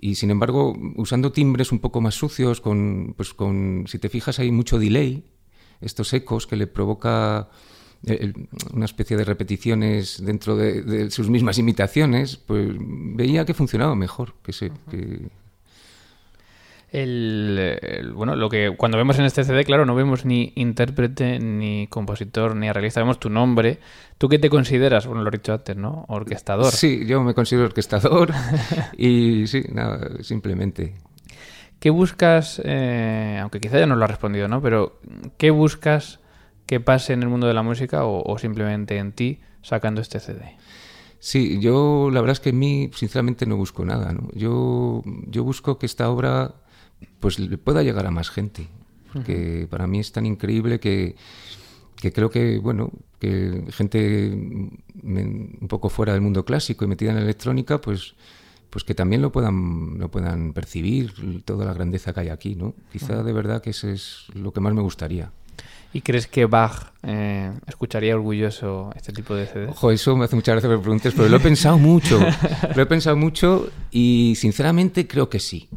Y 0.00 0.14
sin 0.14 0.30
embargo, 0.30 0.74
usando 0.96 1.30
timbres 1.30 1.72
un 1.72 1.78
poco 1.78 2.00
más 2.00 2.14
sucios, 2.14 2.60
con, 2.60 3.14
pues 3.16 3.34
con, 3.34 3.84
si 3.86 3.98
te 3.98 4.08
fijas, 4.08 4.38
hay 4.38 4.50
mucho 4.50 4.78
delay, 4.78 5.24
estos 5.80 6.12
ecos 6.14 6.46
que 6.46 6.56
le 6.56 6.66
provoca 6.66 7.50
eh, 8.06 8.32
una 8.72 8.86
especie 8.86 9.16
de 9.16 9.24
repeticiones 9.24 10.24
dentro 10.24 10.56
de, 10.56 11.10
sus 11.10 11.28
mismas 11.28 11.58
imitaciones, 11.58 12.38
pues 12.38 12.70
veía 12.78 13.44
que 13.44 13.52
funcionaba 13.52 13.94
mejor, 13.94 14.34
que, 14.42 14.54
se, 14.54 14.72
que, 14.90 15.28
el, 16.92 18.12
bueno, 18.14 18.34
lo 18.34 18.48
que 18.48 18.74
cuando 18.76 18.98
vemos 18.98 19.18
en 19.18 19.24
este 19.24 19.44
CD, 19.44 19.64
claro, 19.64 19.86
no 19.86 19.94
vemos 19.94 20.24
ni 20.24 20.52
intérprete, 20.56 21.38
ni 21.38 21.86
compositor, 21.86 22.56
ni 22.56 22.68
arreglista, 22.68 23.00
vemos 23.00 23.20
tu 23.20 23.30
nombre. 23.30 23.78
¿Tú 24.18 24.28
qué 24.28 24.38
te 24.38 24.50
consideras? 24.50 25.06
Bueno, 25.06 25.22
lo 25.22 25.28
he 25.28 25.32
dicho 25.32 25.52
antes, 25.52 25.76
¿no? 25.76 26.04
Orquestador. 26.08 26.72
Sí, 26.72 27.06
yo 27.06 27.22
me 27.22 27.34
considero 27.34 27.66
orquestador 27.66 28.32
y 28.96 29.46
sí, 29.46 29.64
nada, 29.72 30.22
simplemente. 30.22 30.94
¿Qué 31.78 31.90
buscas, 31.90 32.60
eh, 32.64 33.38
aunque 33.40 33.60
quizá 33.60 33.78
ya 33.78 33.86
no 33.86 33.96
lo 33.96 34.04
has 34.04 34.10
respondido, 34.10 34.48
¿no? 34.48 34.60
Pero 34.60 35.00
¿qué 35.38 35.50
buscas 35.50 36.20
que 36.66 36.80
pase 36.80 37.14
en 37.14 37.22
el 37.22 37.28
mundo 37.28 37.46
de 37.46 37.54
la 37.54 37.62
música 37.62 38.04
o, 38.04 38.36
simplemente 38.38 38.98
en 38.98 39.12
ti 39.12 39.40
sacando 39.62 40.00
este 40.00 40.20
CD? 40.20 40.56
Sí, 41.20 41.58
yo 41.60 42.10
la 42.12 42.20
verdad 42.20 42.32
es 42.32 42.40
que 42.40 42.50
en 42.50 42.58
mí 42.58 42.90
sinceramente 42.94 43.46
no 43.46 43.56
busco 43.56 43.84
nada, 43.84 44.12
¿no? 44.12 44.28
Yo, 44.34 45.02
yo 45.26 45.44
busco 45.44 45.78
que 45.78 45.86
esta 45.86 46.10
obra 46.10 46.54
pues 47.20 47.38
le 47.38 47.58
pueda 47.58 47.82
llegar 47.82 48.06
a 48.06 48.10
más 48.10 48.30
gente. 48.30 48.68
Porque 49.12 49.66
para 49.68 49.86
mí 49.86 49.98
es 49.98 50.12
tan 50.12 50.24
increíble 50.24 50.78
que, 50.78 51.16
que 51.96 52.12
creo 52.12 52.30
que, 52.30 52.58
bueno, 52.58 52.92
que 53.18 53.64
gente 53.70 54.30
un 54.32 55.66
poco 55.68 55.88
fuera 55.88 56.12
del 56.12 56.22
mundo 56.22 56.44
clásico 56.44 56.84
y 56.84 56.88
metida 56.88 57.10
en 57.10 57.16
la 57.16 57.22
electrónica, 57.22 57.80
pues 57.80 58.14
pues 58.70 58.84
que 58.84 58.94
también 58.94 59.20
lo 59.20 59.32
puedan 59.32 59.98
lo 59.98 60.10
puedan 60.10 60.52
percibir 60.52 61.12
toda 61.44 61.66
la 61.66 61.74
grandeza 61.74 62.12
que 62.12 62.20
hay 62.20 62.28
aquí, 62.28 62.54
¿no? 62.54 62.74
Quizá 62.92 63.22
de 63.22 63.32
verdad 63.32 63.60
que 63.60 63.70
eso 63.70 63.88
es 63.88 64.26
lo 64.32 64.52
que 64.52 64.60
más 64.60 64.72
me 64.72 64.80
gustaría. 64.80 65.32
¿Y 65.92 66.02
crees 66.02 66.28
que 66.28 66.46
Bach 66.46 66.92
eh, 67.02 67.50
escucharía 67.66 68.14
orgulloso 68.14 68.92
este 68.94 69.12
tipo 69.12 69.34
de 69.34 69.46
CD? 69.46 69.66
Ojo, 69.66 69.90
eso 69.90 70.16
me 70.16 70.26
hace 70.26 70.36
muchas 70.36 70.54
gracias 70.54 70.70
que 70.70 70.76
me 70.76 70.82
preguntes, 70.82 71.12
pero 71.16 71.28
lo 71.28 71.36
he 71.36 71.40
pensado 71.40 71.78
mucho. 71.78 72.20
lo 72.76 72.82
he 72.82 72.86
pensado 72.86 73.16
mucho 73.16 73.68
y 73.90 74.34
sinceramente 74.36 75.08
creo 75.08 75.28
que 75.28 75.40
sí. 75.40 75.68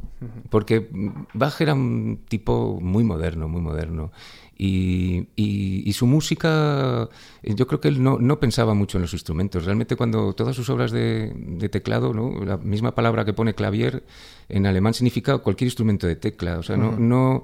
Porque 0.50 0.90
Bach 1.34 1.60
era 1.62 1.74
un 1.74 2.20
tipo 2.28 2.80
muy 2.82 3.04
moderno, 3.04 3.48
muy 3.48 3.62
moderno. 3.62 4.12
Y, 4.58 5.92
su 5.94 6.08
música, 6.08 7.10
yo 7.44 7.68
creo 7.68 7.80
que 7.80 7.88
él 7.88 8.02
no, 8.02 8.18
no, 8.20 8.40
pensaba 8.40 8.74
mucho 8.74 8.98
en 8.98 9.04
los 9.04 9.14
instrumentos. 9.14 9.66
Realmente 9.66 9.96
cuando 9.96 10.34
todas 10.34 10.56
sus 10.56 10.70
obras 10.70 10.92
de, 10.92 11.70
teclado, 11.72 12.14
¿no? 12.14 12.44
la 12.44 12.58
misma 12.58 12.96
palabra 12.96 13.26
que 13.26 13.34
pone 13.34 13.54
clavier 13.54 14.04
en 14.50 14.66
alemán 14.66 14.94
significa 14.94 15.38
cualquier 15.40 15.68
instrumento 15.68 16.08
de 16.08 16.16
tecla. 16.16 16.60
O 16.60 16.64
sea, 16.64 16.78
no, 16.78 16.98
no 16.98 17.44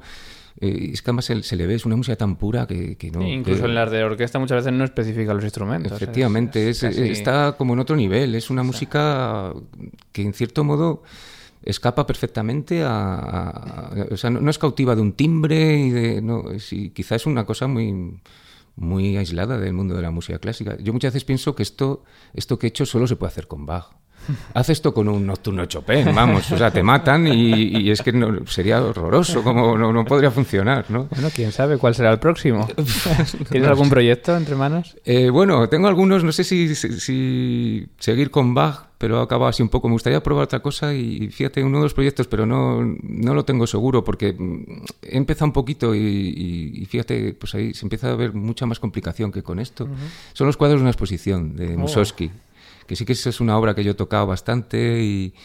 eh, 0.62 0.90
es 0.94 1.02
que 1.02 1.10
además 1.10 1.26
se, 1.26 1.56
le 1.56 1.68
ve, 1.68 1.76
es 1.76 1.86
una 1.86 1.96
música 1.96 2.18
tan 2.18 2.36
pura 2.36 2.68
que, 2.68 3.12
no... 3.14 3.26
incluso 3.26 3.66
en 3.66 3.76
las 3.76 3.90
de 3.92 4.04
orquesta 4.04 4.40
muchas 4.40 4.58
veces 4.58 4.74
no 4.78 4.84
especifica 4.84 5.34
los 5.34 5.44
instrumentos. 5.44 5.94
Efectivamente, 5.94 6.70
está 6.70 7.56
como 7.58 7.74
en 7.74 7.80
otro 7.80 7.96
nivel. 7.96 8.36
Es 8.36 8.50
una 8.50 8.64
música 8.64 9.54
que 10.12 10.22
en 10.22 10.34
cierto 10.34 10.64
modo 10.64 11.04
escapa 11.64 12.06
perfectamente 12.06 12.84
a, 12.86 13.92
o 14.12 14.18
sea, 14.18 14.30
no, 14.30 14.50
es 14.50 14.58
cautiva 14.58 14.96
de 14.96 15.02
un 15.02 15.14
timbre 15.14 15.78
y 15.78 15.90
de 15.90 16.22
no, 16.22 16.46
quizá 16.94 17.16
es 17.16 17.26
una 17.26 17.46
cosa 17.46 17.68
muy 17.68 18.20
muy 18.76 19.18
aislada 19.18 19.58
del 19.58 19.74
mundo 19.74 19.94
de 19.96 20.02
la 20.02 20.12
música 20.12 20.40
clásica. 20.40 20.78
Yo 20.78 20.94
muchas 20.94 21.14
veces 21.14 21.26
pienso 21.26 21.54
que 21.56 21.64
esto 21.64 22.04
esto 22.34 22.58
que 22.58 22.68
he 22.68 22.70
hecho 22.70 22.86
solo 22.86 23.08
se 23.08 23.16
puede 23.18 23.32
hacer 23.32 23.48
con 23.48 23.66
Bach. 23.66 23.90
Haz 24.54 24.70
esto 24.70 24.94
con 24.94 25.08
un 25.08 25.26
nocturno 25.26 25.66
Chopin, 25.66 26.14
vamos, 26.14 26.52
o 26.52 26.58
sea, 26.58 26.72
te 26.72 26.84
matan 26.84 27.28
y, 27.28 27.90
es 27.90 28.02
que 28.02 28.12
no, 28.12 28.46
sería 28.46 28.84
horroroso, 28.84 29.44
como 29.44 29.78
no, 29.78 30.06
podría 30.06 30.32
funcionar, 30.32 30.86
¿no? 30.90 31.06
Bueno, 31.06 31.30
quién 31.34 31.52
sabe 31.52 31.78
cuál 31.78 31.96
será 31.96 32.12
el 32.12 32.20
próximo. 32.20 32.68
¿Tienes 33.50 33.70
algún 33.70 33.90
proyecto 33.90 34.36
entre 34.36 34.56
manos? 34.56 34.96
Eh, 35.06 35.30
bueno, 35.30 35.68
tengo 35.70 35.88
algunos, 35.88 36.24
no 36.24 36.32
sé 36.32 36.44
si, 36.44 36.76
si, 36.76 37.88
seguir 37.98 38.32
con 38.32 38.54
Bach, 38.54 38.90
pero 39.00 39.22
acabo 39.22 39.48
así 39.48 39.64
un 39.64 39.70
poco. 39.70 39.88
Me 39.88 39.94
gustaría 39.94 40.22
probar 40.22 40.44
otra 40.44 40.60
cosa 40.60 40.94
y 40.94 41.30
fíjate, 41.30 41.64
uno 41.64 41.78
de 41.78 41.84
los 41.84 41.94
proyectos, 41.94 42.28
pero 42.28 42.46
no, 42.46 42.82
no 43.02 43.34
lo 43.34 43.46
tengo 43.46 43.66
seguro 43.66 44.04
porque 44.04 44.36
he 45.02 45.18
empezado 45.18 45.46
un 45.46 45.54
poquito 45.54 45.96
y, 45.96 46.86
fíjate, 46.90 47.34
pues 47.34 47.56
ahí 47.56 47.74
se 47.74 47.86
empieza 47.86 48.12
a 48.12 48.16
ver 48.16 48.34
mucha 48.34 48.66
más 48.66 48.80
complicación 48.80 49.32
que 49.32 49.42
con 49.42 49.60
esto. 49.60 49.88
Son 50.34 50.48
los 50.48 50.58
cuadros 50.58 50.80
de 50.80 50.84
una 50.84 50.92
exposición 50.92 51.56
de 51.56 51.76
oh. 51.76 51.80
Que 52.90 52.96
sí 52.96 53.06
que 53.06 53.14
es 53.14 53.40
una 53.40 53.56
obra 53.56 53.76
que 53.76 53.84
yo 53.84 53.92
he 53.92 53.94
tocado 53.94 54.26
bastante 54.26 55.00
y, 55.04 55.36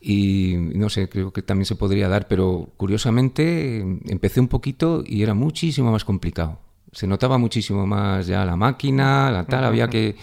y 0.00 0.56
no 0.56 0.88
sé, 0.88 1.10
creo 1.10 1.34
que 1.34 1.42
también 1.42 1.66
se 1.66 1.76
podría 1.76 2.08
dar, 2.08 2.28
pero 2.28 2.70
curiosamente 2.78 3.80
empecé 4.06 4.40
un 4.40 4.48
poquito 4.48 5.04
y 5.04 5.22
era 5.22 5.34
muchísimo 5.34 5.92
más 5.92 6.06
complicado. 6.06 6.60
Se 6.90 7.06
notaba 7.06 7.36
muchísimo 7.36 7.86
más 7.86 8.26
ya 8.26 8.46
la 8.46 8.56
máquina, 8.56 9.30
la 9.30 9.44
tal, 9.44 9.64
había 9.64 9.88
que 9.88 10.16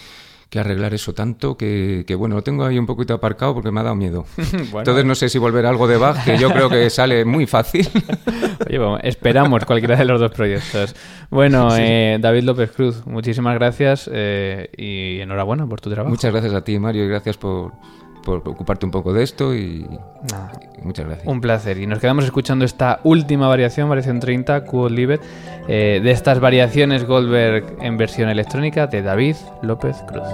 que 0.49 0.59
arreglar 0.59 0.93
eso 0.95 1.13
tanto 1.13 1.55
que, 1.55 2.03
bueno, 2.17 2.35
lo 2.35 2.41
tengo 2.41 2.65
ahí 2.65 2.79
un 2.79 2.87
poquito 2.87 3.13
aparcado 3.13 3.53
porque 3.53 3.71
me 3.71 3.81
ha 3.81 3.83
dado 3.83 3.95
miedo. 3.95 4.25
Entonces 4.37 5.05
no 5.05 5.13
sé 5.15 5.29
si 5.29 5.37
volver 5.37 5.65
algo 5.65 5.87
de 5.87 5.97
Bach, 5.97 6.23
que 6.25 6.37
yo 6.37 6.49
creo 6.51 6.69
que 6.69 6.89
sale 6.89 7.23
muy 7.23 7.45
fácil. 7.45 7.87
Oye, 8.67 8.79
esperamos 9.03 9.63
cualquiera 9.65 9.95
de 9.95 10.05
los 10.05 10.19
dos 10.19 10.31
proyectos. 10.31 10.95
Bueno, 11.29 11.69
eh, 11.77 12.17
David 12.19 12.43
López 12.43 12.71
Cruz, 12.71 13.05
muchísimas 13.05 13.55
gracias 13.55 14.09
eh, 14.11 14.69
y 14.75 15.21
enhorabuena 15.21 15.67
por 15.67 15.81
tu 15.81 15.89
trabajo. 15.89 16.09
Muchas 16.09 16.31
gracias 16.31 16.53
a 16.53 16.63
ti, 16.63 16.79
Mario, 16.79 17.05
y 17.05 17.09
gracias 17.09 17.37
por, 17.37 17.73
por 18.29 18.47
ocuparte 18.47 18.85
un 18.85 18.91
poco 18.91 19.11
de 19.11 19.23
esto 19.23 19.55
y, 19.55 19.87
muchas 20.83 21.07
gracias. 21.07 21.27
Un 21.27 21.41
placer. 21.41 21.79
Y 21.79 21.87
nos 21.87 21.99
quedamos 21.99 22.25
escuchando 22.25 22.63
esta 22.63 22.99
última 23.03 23.47
variación, 23.47 23.89
variación 23.89 24.19
30, 24.19 24.65
Cool 24.65 24.93
Live, 24.93 25.19
eh, 25.67 25.99
de 26.03 26.11
estas 26.11 26.39
variaciones 26.39 27.05
Goldberg 27.05 27.77
en 27.81 27.97
versión 27.97 28.29
electrónica 28.29 28.85
de 28.85 29.01
David 29.01 29.35
López 29.63 29.97
Cruz. 30.07 30.27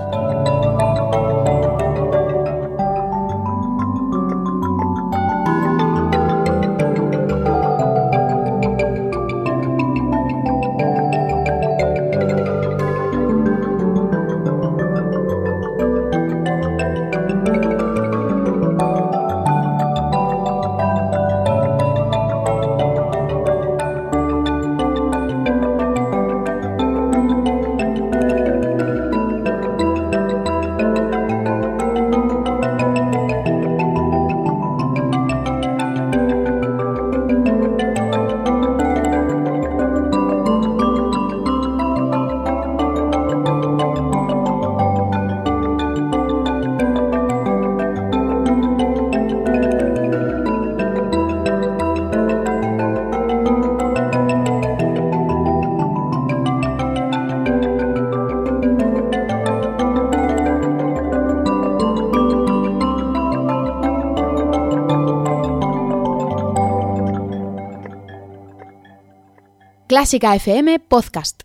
Clásica 69.96 70.34
FM 70.36 70.78
Podcast. 70.90 71.45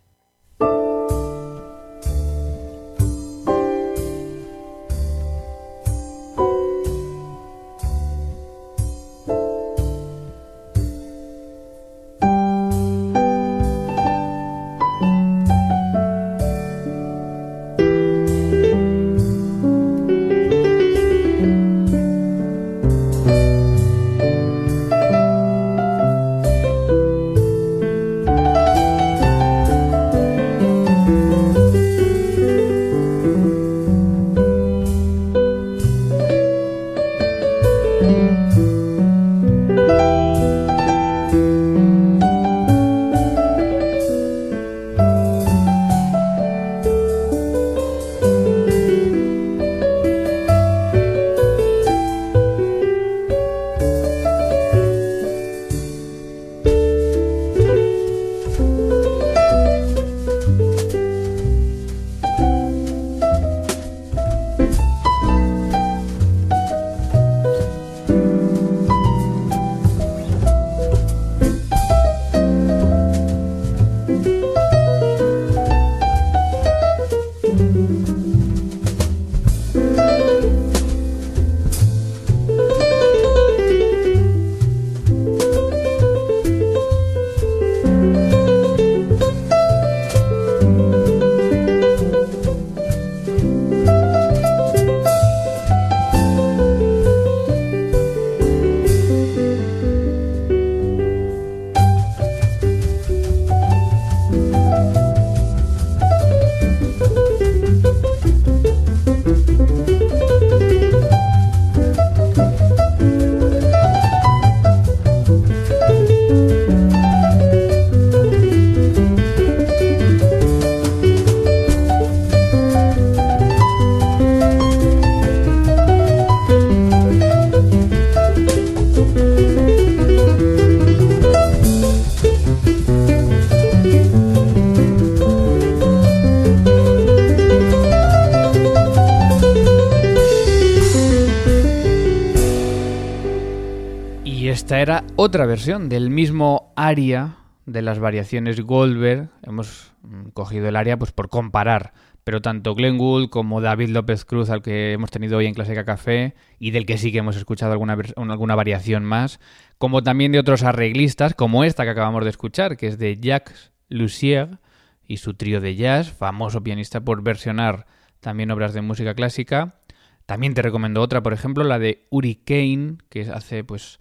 Esta 144.70 144.82
era 144.82 145.04
otra 145.16 145.46
versión 145.46 145.88
del 145.88 146.10
mismo 146.10 146.72
aria 146.76 147.34
de 147.66 147.82
las 147.82 147.98
variaciones 147.98 148.60
Goldberg. 148.60 149.28
Hemos 149.42 149.92
mm, 150.02 150.28
cogido 150.28 150.68
el 150.68 150.76
aria 150.76 150.96
pues 150.96 151.10
por 151.10 151.28
comparar, 151.28 151.92
pero 152.22 152.40
tanto 152.40 152.76
Glenn 152.76 152.96
Gould 152.96 153.30
como 153.30 153.60
David 153.60 153.88
López 153.88 154.24
Cruz, 154.24 154.48
al 154.48 154.62
que 154.62 154.92
hemos 154.92 155.10
tenido 155.10 155.38
hoy 155.38 155.46
en 155.46 155.54
Clásica 155.54 155.84
Café, 155.84 156.36
y 156.60 156.70
del 156.70 156.86
que 156.86 156.98
sí 156.98 157.10
que 157.10 157.18
hemos 157.18 157.34
escuchado 157.34 157.72
alguna, 157.72 157.98
alguna 158.14 158.54
variación 158.54 159.04
más, 159.04 159.40
como 159.76 160.04
también 160.04 160.30
de 160.30 160.38
otros 160.38 160.62
arreglistas, 160.62 161.34
como 161.34 161.64
esta 161.64 161.82
que 161.82 161.90
acabamos 161.90 162.22
de 162.22 162.30
escuchar, 162.30 162.76
que 162.76 162.86
es 162.86 162.96
de 162.96 163.16
Jacques 163.16 163.72
Lussier 163.88 164.60
y 165.04 165.16
su 165.16 165.34
trío 165.34 165.60
de 165.60 165.74
jazz, 165.74 166.12
famoso 166.12 166.62
pianista 166.62 167.00
por 167.00 167.24
versionar 167.24 167.86
también 168.20 168.52
obras 168.52 168.72
de 168.72 168.82
música 168.82 169.14
clásica. 169.14 169.80
También 170.26 170.54
te 170.54 170.62
recomiendo 170.62 171.02
otra, 171.02 171.24
por 171.24 171.32
ejemplo, 171.32 171.64
la 171.64 171.80
de 171.80 172.06
Hurricane, 172.10 172.98
que 173.08 173.22
hace 173.22 173.64
pues 173.64 173.98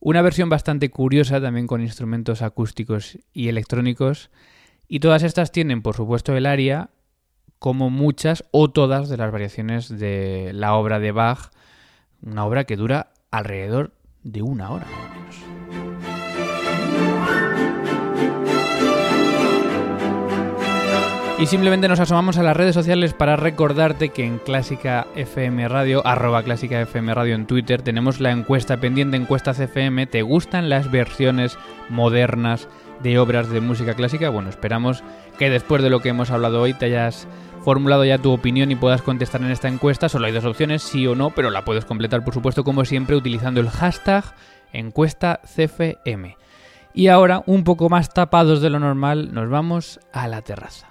una 0.00 0.22
versión 0.22 0.48
bastante 0.48 0.90
curiosa 0.90 1.40
también 1.40 1.66
con 1.66 1.82
instrumentos 1.82 2.42
acústicos 2.42 3.18
y 3.32 3.48
electrónicos. 3.48 4.30
Y 4.88 5.00
todas 5.00 5.22
estas 5.22 5.52
tienen, 5.52 5.82
por 5.82 5.94
supuesto, 5.94 6.34
el 6.34 6.46
aria, 6.46 6.90
como 7.58 7.90
muchas 7.90 8.44
o 8.50 8.70
todas 8.70 9.08
de 9.08 9.18
las 9.18 9.30
variaciones 9.30 9.88
de 9.88 10.52
la 10.54 10.74
obra 10.74 10.98
de 10.98 11.12
Bach, 11.12 11.50
una 12.22 12.46
obra 12.46 12.64
que 12.64 12.76
dura 12.76 13.12
alrededor 13.30 13.92
de 14.22 14.42
una 14.42 14.70
hora. 14.70 14.86
Y 21.40 21.46
simplemente 21.46 21.88
nos 21.88 22.00
asomamos 22.00 22.36
a 22.36 22.42
las 22.42 22.54
redes 22.54 22.74
sociales 22.74 23.14
para 23.14 23.34
recordarte 23.34 24.10
que 24.10 24.26
en 24.26 24.36
Clásica 24.36 25.06
FM 25.16 25.68
Radio, 25.68 26.06
arroba 26.06 26.42
Clásica 26.42 26.78
FM 26.82 27.14
Radio 27.14 27.34
en 27.34 27.46
Twitter, 27.46 27.80
tenemos 27.80 28.20
la 28.20 28.30
encuesta 28.30 28.76
pendiente, 28.76 29.16
encuesta 29.16 29.54
CFM. 29.54 30.06
¿Te 30.06 30.20
gustan 30.20 30.68
las 30.68 30.90
versiones 30.90 31.56
modernas 31.88 32.68
de 33.02 33.18
obras 33.18 33.48
de 33.48 33.62
música 33.62 33.94
clásica? 33.94 34.28
Bueno, 34.28 34.50
esperamos 34.50 35.02
que 35.38 35.48
después 35.48 35.82
de 35.82 35.88
lo 35.88 36.00
que 36.00 36.10
hemos 36.10 36.30
hablado 36.30 36.60
hoy 36.60 36.74
te 36.74 36.84
hayas 36.84 37.26
formulado 37.64 38.04
ya 38.04 38.18
tu 38.18 38.32
opinión 38.32 38.70
y 38.70 38.76
puedas 38.76 39.00
contestar 39.00 39.40
en 39.40 39.50
esta 39.50 39.68
encuesta. 39.68 40.10
Solo 40.10 40.26
hay 40.26 40.32
dos 40.32 40.44
opciones, 40.44 40.82
sí 40.82 41.06
o 41.06 41.14
no, 41.14 41.30
pero 41.30 41.48
la 41.48 41.64
puedes 41.64 41.86
completar, 41.86 42.22
por 42.22 42.34
supuesto, 42.34 42.64
como 42.64 42.84
siempre, 42.84 43.16
utilizando 43.16 43.60
el 43.60 43.70
hashtag 43.70 44.24
encuesta 44.74 45.40
CFM. 45.44 46.36
Y 46.92 47.08
ahora, 47.08 47.42
un 47.46 47.64
poco 47.64 47.88
más 47.88 48.12
tapados 48.12 48.60
de 48.60 48.68
lo 48.68 48.78
normal, 48.78 49.32
nos 49.32 49.48
vamos 49.48 50.00
a 50.12 50.28
la 50.28 50.42
terraza. 50.42 50.89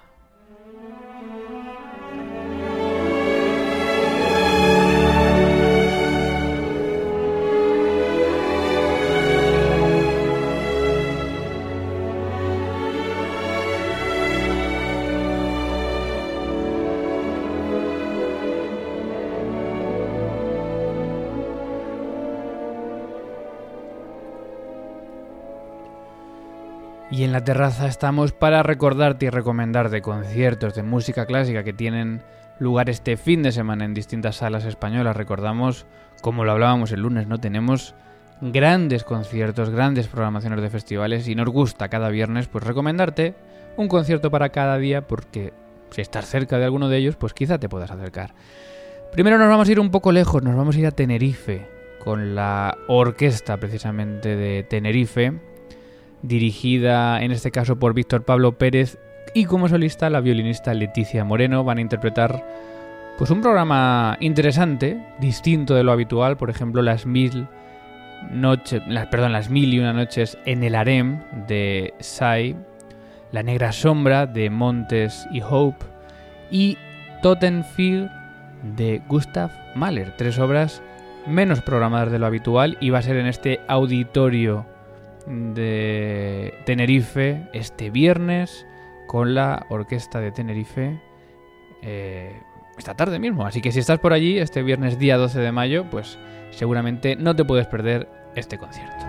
Y 27.10 27.24
en 27.24 27.32
la 27.32 27.42
terraza 27.42 27.88
estamos 27.88 28.30
para 28.30 28.62
recordarte 28.62 29.26
y 29.26 29.30
recomendarte 29.30 30.00
conciertos 30.00 30.74
de 30.74 30.84
música 30.84 31.26
clásica 31.26 31.64
que 31.64 31.72
tienen 31.72 32.22
lugar 32.60 32.88
este 32.88 33.16
fin 33.16 33.42
de 33.42 33.50
semana 33.50 33.84
en 33.84 33.94
distintas 33.94 34.36
salas 34.36 34.64
españolas. 34.64 35.16
Recordamos, 35.16 35.86
como 36.22 36.44
lo 36.44 36.52
hablábamos 36.52 36.92
el 36.92 37.00
lunes, 37.00 37.26
¿no? 37.26 37.38
Tenemos 37.38 37.96
grandes 38.40 39.02
conciertos, 39.02 39.70
grandes 39.70 40.06
programaciones 40.06 40.62
de 40.62 40.70
festivales 40.70 41.26
y 41.26 41.34
nos 41.34 41.48
gusta 41.48 41.88
cada 41.88 42.10
viernes 42.10 42.46
pues 42.46 42.62
recomendarte 42.62 43.34
un 43.76 43.88
concierto 43.88 44.30
para 44.30 44.50
cada 44.50 44.78
día 44.78 45.06
porque 45.06 45.52
si 45.90 46.02
estás 46.02 46.26
cerca 46.26 46.58
de 46.58 46.64
alguno 46.64 46.88
de 46.88 46.98
ellos, 46.98 47.16
pues 47.16 47.34
quizá 47.34 47.58
te 47.58 47.68
puedas 47.68 47.90
acercar. 47.90 48.34
Primero 49.10 49.36
nos 49.36 49.48
vamos 49.48 49.68
a 49.68 49.72
ir 49.72 49.80
un 49.80 49.90
poco 49.90 50.12
lejos, 50.12 50.44
nos 50.44 50.54
vamos 50.54 50.76
a 50.76 50.78
ir 50.78 50.86
a 50.86 50.92
Tenerife 50.92 51.66
con 52.04 52.36
la 52.36 52.78
orquesta 52.86 53.56
precisamente 53.56 54.36
de 54.36 54.62
Tenerife 54.62 55.49
dirigida 56.22 57.22
en 57.22 57.32
este 57.32 57.50
caso 57.50 57.78
por 57.78 57.94
Víctor 57.94 58.24
Pablo 58.24 58.58
Pérez 58.58 58.98
y 59.34 59.44
como 59.44 59.68
solista 59.68 60.10
la 60.10 60.20
violinista 60.20 60.74
Leticia 60.74 61.24
Moreno 61.24 61.64
van 61.64 61.78
a 61.78 61.82
interpretar 61.82 62.44
pues 63.18 63.30
un 63.30 63.42
programa 63.42 64.16
interesante, 64.20 65.04
distinto 65.20 65.74
de 65.74 65.84
lo 65.84 65.92
habitual, 65.92 66.36
por 66.36 66.50
ejemplo 66.50 66.82
las 66.82 67.06
mil 67.06 67.46
noches, 68.30 68.82
las, 68.86 69.06
perdón, 69.06 69.32
las 69.32 69.50
mil 69.50 69.72
y 69.72 69.78
una 69.78 69.92
noches 69.92 70.38
en 70.46 70.62
el 70.62 70.74
harem 70.74 71.20
de 71.46 71.94
Sai, 72.00 72.56
La 73.32 73.42
negra 73.42 73.72
sombra 73.72 74.26
de 74.26 74.50
Montes 74.50 75.26
y 75.30 75.42
Hope 75.42 75.84
y 76.50 76.76
Tottenfield 77.22 78.10
de 78.76 79.00
Gustav 79.06 79.50
Mahler, 79.74 80.16
tres 80.16 80.38
obras 80.38 80.82
menos 81.26 81.60
programadas 81.60 82.10
de 82.10 82.18
lo 82.18 82.26
habitual 82.26 82.76
y 82.80 82.90
va 82.90 82.98
a 82.98 83.02
ser 83.02 83.16
en 83.16 83.26
este 83.26 83.60
auditorio 83.68 84.66
de 85.26 86.54
Tenerife 86.66 87.48
este 87.52 87.90
viernes 87.90 88.66
con 89.06 89.34
la 89.34 89.66
orquesta 89.68 90.20
de 90.20 90.32
Tenerife 90.32 91.00
eh, 91.82 92.40
esta 92.78 92.94
tarde 92.94 93.18
mismo. 93.18 93.44
Así 93.44 93.60
que 93.60 93.72
si 93.72 93.80
estás 93.80 93.98
por 93.98 94.12
allí 94.12 94.38
este 94.38 94.62
viernes 94.62 94.98
día 94.98 95.16
12 95.16 95.40
de 95.40 95.52
mayo, 95.52 95.90
pues 95.90 96.18
seguramente 96.50 97.16
no 97.16 97.34
te 97.34 97.44
puedes 97.44 97.66
perder 97.66 98.08
este 98.34 98.58
concierto. 98.58 99.04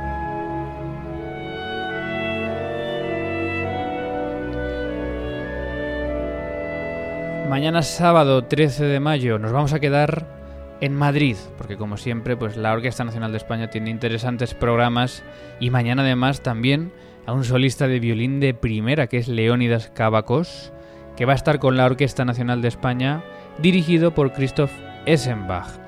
Mañana 7.49 7.81
sábado 7.81 8.45
13 8.45 8.85
de 8.85 8.99
mayo 9.01 9.37
nos 9.37 9.51
vamos 9.51 9.73
a 9.73 9.79
quedar 9.81 10.40
en 10.81 10.95
Madrid, 10.95 11.37
porque 11.57 11.77
como 11.77 11.95
siempre, 11.95 12.35
pues 12.35 12.57
la 12.57 12.73
Orquesta 12.73 13.03
Nacional 13.03 13.31
de 13.31 13.37
España 13.37 13.69
tiene 13.69 13.91
interesantes 13.91 14.53
programas 14.55 15.23
y 15.59 15.69
mañana 15.69 16.01
además 16.01 16.41
también 16.41 16.91
a 17.25 17.33
un 17.33 17.43
solista 17.43 17.87
de 17.87 17.99
violín 17.99 18.39
de 18.39 18.53
primera 18.53 19.07
que 19.07 19.17
es 19.17 19.27
Leónidas 19.27 19.91
Cavacos, 19.93 20.73
que 21.15 21.25
va 21.25 21.33
a 21.33 21.35
estar 21.35 21.59
con 21.59 21.77
la 21.77 21.85
Orquesta 21.85 22.25
Nacional 22.25 22.61
de 22.61 22.67
España 22.67 23.23
dirigido 23.59 24.13
por 24.13 24.33
Christoph 24.33 24.71
Essenbach. 25.05 25.79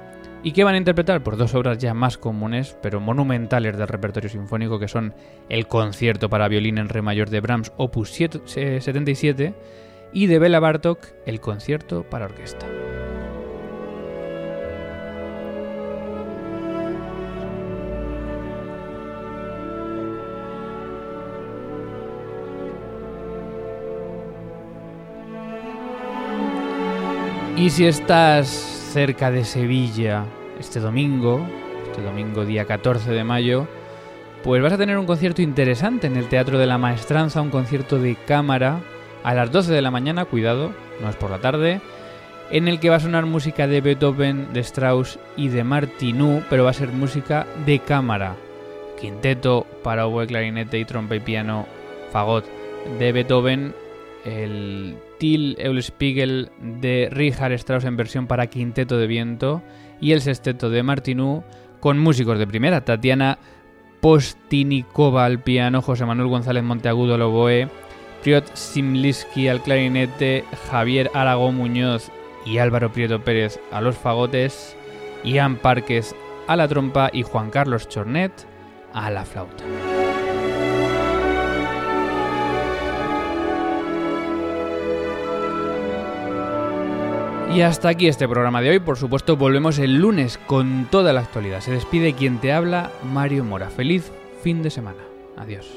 ¿Y 0.43 0.51
que 0.51 0.65
van 0.65 0.75
a 0.75 0.77
interpretar? 0.77 1.23
Por 1.23 1.37
dos 1.37 1.55
obras 1.55 1.77
ya 1.77 1.93
más 1.93 2.17
comunes, 2.17 2.77
pero 2.81 2.99
monumentales 2.99 3.77
del 3.77 3.87
repertorio 3.87 4.29
sinfónico, 4.29 4.77
que 4.77 4.89
son 4.89 5.15
el 5.47 5.67
concierto 5.67 6.29
para 6.29 6.49
violín 6.49 6.77
en 6.77 6.89
re 6.89 7.01
mayor 7.01 7.29
de 7.29 7.39
Brahms, 7.39 7.71
opus 7.77 8.11
77, 8.11 9.53
y 10.11 10.27
de 10.27 10.39
Bela 10.39 10.59
Bartok, 10.59 10.99
el 11.25 11.39
concierto 11.39 12.03
para 12.03 12.25
orquesta. 12.25 12.67
Y 27.55 27.69
si 27.69 27.85
estás 27.85 28.47
cerca 28.47 29.29
de 29.29 29.45
Sevilla 29.45 30.25
este 30.59 30.79
domingo, 30.79 31.45
este 31.85 32.01
domingo 32.01 32.45
día 32.45 32.65
14 32.65 33.11
de 33.11 33.23
mayo, 33.23 33.67
pues 34.43 34.61
vas 34.61 34.73
a 34.73 34.77
tener 34.77 34.97
un 34.97 35.05
concierto 35.05 35.43
interesante 35.43 36.07
en 36.07 36.17
el 36.17 36.29
Teatro 36.29 36.57
de 36.57 36.65
la 36.65 36.79
Maestranza, 36.79 37.41
un 37.41 37.51
concierto 37.51 37.99
de 37.99 38.15
cámara 38.15 38.79
a 39.23 39.35
las 39.35 39.51
12 39.51 39.71
de 39.71 39.83
la 39.83 39.91
mañana, 39.91 40.25
cuidado, 40.25 40.71
no 40.99 41.09
es 41.09 41.15
por 41.15 41.29
la 41.29 41.39
tarde, 41.39 41.79
en 42.49 42.67
el 42.67 42.79
que 42.79 42.89
va 42.89 42.95
a 42.95 43.01
sonar 43.01 43.27
música 43.27 43.67
de 43.67 43.81
Beethoven, 43.81 44.51
de 44.51 44.61
Strauss 44.61 45.19
y 45.37 45.49
de 45.49 45.63
Martinú, 45.63 46.41
pero 46.49 46.63
va 46.63 46.71
a 46.71 46.73
ser 46.73 46.89
música 46.89 47.45
de 47.67 47.79
cámara. 47.79 48.35
Quinteto 48.99 49.67
para 49.83 50.07
oboe, 50.07 50.25
clarinete 50.25 50.79
y 50.79 50.85
trompa 50.85 51.15
y 51.15 51.19
piano, 51.19 51.67
fagot 52.11 52.45
de 52.97 53.11
Beethoven, 53.11 53.75
el 54.25 54.97
Till 55.19 55.55
Eulenspiegel 55.59 56.51
de 56.59 57.09
Richard 57.11 57.53
Strauss 57.53 57.85
en 57.85 57.97
versión 57.97 58.27
para 58.27 58.47
quinteto 58.47 58.97
de 58.97 59.07
viento 59.07 59.61
y 59.99 60.11
el 60.11 60.21
sexteto 60.21 60.69
de 60.69 60.83
Martinú 60.83 61.43
con 61.79 61.99
músicos 61.99 62.39
de 62.39 62.47
primera, 62.47 62.85
Tatiana 62.85 63.37
Postinikova 64.01 65.25
al 65.25 65.41
piano, 65.41 65.81
José 65.81 66.05
Manuel 66.05 66.29
González 66.29 66.63
Monteagudo 66.63 67.15
al 67.15 67.21
oboe, 67.21 67.69
Priot 68.21 68.53
Simliski 68.55 69.47
al 69.47 69.61
clarinete, 69.61 70.45
Javier 70.69 71.09
Aragón 71.13 71.55
Muñoz 71.55 72.11
y 72.45 72.57
Álvaro 72.57 72.91
Prieto 72.91 73.23
Pérez 73.23 73.59
a 73.71 73.81
los 73.81 73.97
fagotes, 73.97 74.75
Ian 75.23 75.57
Parques 75.57 76.15
a 76.47 76.55
la 76.55 76.67
trompa 76.67 77.09
y 77.13 77.23
Juan 77.23 77.49
Carlos 77.49 77.87
Chornet 77.87 78.31
a 78.93 79.09
la 79.09 79.25
flauta. 79.25 79.63
Y 87.55 87.61
hasta 87.61 87.89
aquí 87.89 88.07
este 88.07 88.27
programa 88.27 88.61
de 88.61 88.71
hoy. 88.71 88.79
Por 88.79 88.97
supuesto, 88.97 89.37
volvemos 89.37 89.77
el 89.77 89.99
lunes 89.99 90.39
con 90.47 90.87
toda 90.89 91.13
la 91.13 91.19
actualidad. 91.19 91.61
Se 91.61 91.71
despide 91.71 92.13
quien 92.13 92.39
te 92.39 92.51
habla, 92.51 92.89
Mario 93.03 93.43
Mora. 93.43 93.69
Feliz 93.69 94.11
fin 94.41 94.63
de 94.63 94.71
semana. 94.71 94.97
Adiós. 95.37 95.67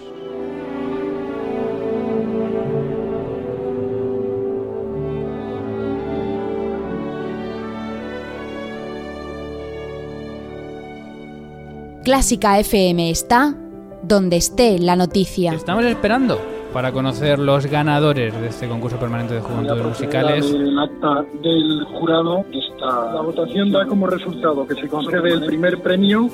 Clásica 12.05 12.59
FM 12.59 13.11
está 13.11 13.55
donde 14.03 14.37
esté 14.37 14.79
la 14.79 14.97
noticia. 14.97 15.53
Estamos 15.53 15.85
esperando 15.85 16.56
para 16.77 16.93
conocer 16.93 17.39
los 17.39 17.65
ganadores 17.65 18.39
de 18.39 18.49
este 18.49 18.69
concurso 18.69 18.99
permanente 18.99 19.33
de 19.33 19.41
juventudes 19.41 19.83
musicales. 19.83 20.45
El 20.45 20.79
acta 20.79 21.25
del 21.43 21.85
jurado 21.85 22.45
está. 22.53 23.15
La 23.15 23.23
votación 23.23 23.73
da 23.73 23.87
como 23.87 24.07
resultado 24.07 24.67
que 24.67 24.75
se 24.75 24.87
concede 24.87 25.33
el 25.33 25.47
primer 25.47 25.81
premio 25.81 26.29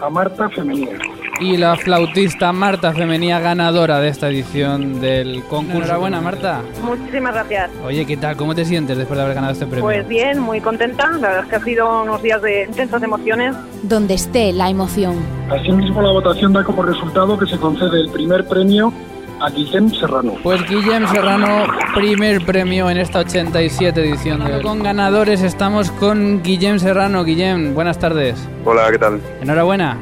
a 0.00 0.08
Marta 0.08 0.48
Femenina. 0.50 1.00
Y 1.40 1.56
la 1.56 1.74
flautista 1.74 2.52
Marta 2.52 2.92
Femenía 2.92 3.40
ganadora 3.40 3.98
de 3.98 4.06
esta 4.06 4.28
edición 4.28 5.00
del 5.00 5.42
concurso. 5.48 5.78
Enhorabuena, 5.78 6.20
Marta. 6.20 6.60
Muchísimas 6.84 7.34
gracias. 7.34 7.72
Oye, 7.84 8.06
¿qué 8.06 8.16
tal? 8.16 8.36
¿Cómo 8.36 8.54
te 8.54 8.64
sientes 8.64 8.96
después 8.96 9.16
de 9.16 9.24
haber 9.24 9.34
ganado 9.34 9.52
este 9.52 9.66
premio? 9.66 9.82
Pues 9.82 10.06
bien, 10.06 10.38
muy 10.38 10.60
contenta. 10.60 11.10
La 11.18 11.28
verdad 11.28 11.42
es 11.42 11.50
que 11.50 11.56
ha 11.56 11.64
sido 11.64 12.02
unos 12.02 12.22
días 12.22 12.40
de 12.40 12.66
intensas 12.68 13.02
emociones. 13.02 13.56
Donde 13.82 14.14
esté 14.14 14.52
la 14.52 14.70
emoción. 14.70 15.16
Asimismo, 15.50 16.02
la 16.02 16.12
votación 16.12 16.52
da 16.52 16.62
como 16.62 16.84
resultado 16.84 17.36
que 17.36 17.46
se 17.46 17.58
concede 17.58 17.98
el 18.00 18.10
primer 18.10 18.46
premio 18.46 18.92
a 19.42 19.50
Guillem 19.50 19.90
Serrano. 19.90 20.34
Pues 20.42 20.62
Guillem 20.68 21.06
Serrano, 21.08 21.66
primer 21.94 22.44
premio 22.44 22.88
en 22.88 22.98
esta 22.98 23.18
87 23.20 24.00
edición. 24.00 24.44
De... 24.44 24.62
Con 24.62 24.82
ganadores 24.82 25.42
estamos 25.42 25.90
con 25.90 26.42
Guillem 26.42 26.78
Serrano. 26.78 27.24
Guillem, 27.24 27.74
buenas 27.74 27.98
tardes. 27.98 28.48
Hola, 28.64 28.90
¿qué 28.92 28.98
tal? 28.98 29.20
Enhorabuena. 29.40 29.98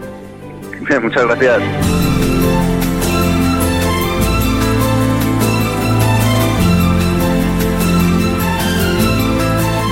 Muchas 1.03 1.24
gracias. 1.24 1.62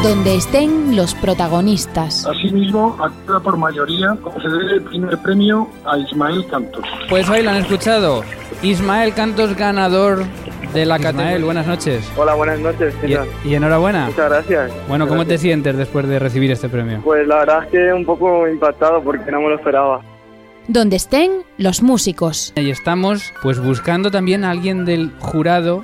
Donde 0.03 0.37
estén 0.37 0.95
los 0.95 1.15
protagonistas. 1.15 2.25
Asimismo, 2.27 2.97
actúa 3.03 3.41
por 3.41 3.57
mayoría 3.57 4.15
conceder 4.23 4.75
el 4.75 4.83
primer 4.83 5.19
premio 5.19 5.69
a 5.85 5.99
Ismael 5.99 6.47
Cantos. 6.47 6.85
Pues 7.09 7.29
hoy 7.29 7.43
lo 7.43 7.51
han 7.51 7.57
escuchado. 7.57 8.23
Ismael 8.63 9.15
Cantos 9.15 9.57
ganador 9.57 10.25
de 10.75 10.85
la 10.85 10.99
Ismael, 10.99 11.45
buenas 11.45 11.67
noches. 11.67 12.11
Hola, 12.17 12.35
buenas 12.35 12.59
noches. 12.59 12.93
Y, 13.05 13.49
y, 13.49 13.55
enhorabuena. 13.55 14.07
Muchas 14.07 14.29
gracias. 14.29 14.73
Bueno, 14.89 15.07
¿cómo 15.07 15.21
gracias. 15.21 15.41
te 15.41 15.47
sientes 15.47 15.77
después 15.77 16.09
de 16.09 16.19
recibir 16.19 16.51
este 16.51 16.69
premio? 16.69 17.01
Pues 17.05 17.27
la 17.27 17.39
verdad 17.39 17.65
es 17.65 17.71
que 17.71 17.93
un 17.93 18.05
poco 18.05 18.49
impactado 18.49 19.01
porque 19.03 19.31
no 19.31 19.41
me 19.41 19.51
lo 19.51 19.55
esperaba. 19.55 20.03
Donde 20.67 20.97
estén 20.97 21.45
los 21.57 21.83
músicos. 21.83 22.53
Y 22.57 22.71
estamos 22.71 23.33
pues 23.43 23.61
buscando 23.61 24.11
también 24.11 24.45
a 24.45 24.51
alguien 24.51 24.85
del 24.85 25.13
jurado 25.21 25.83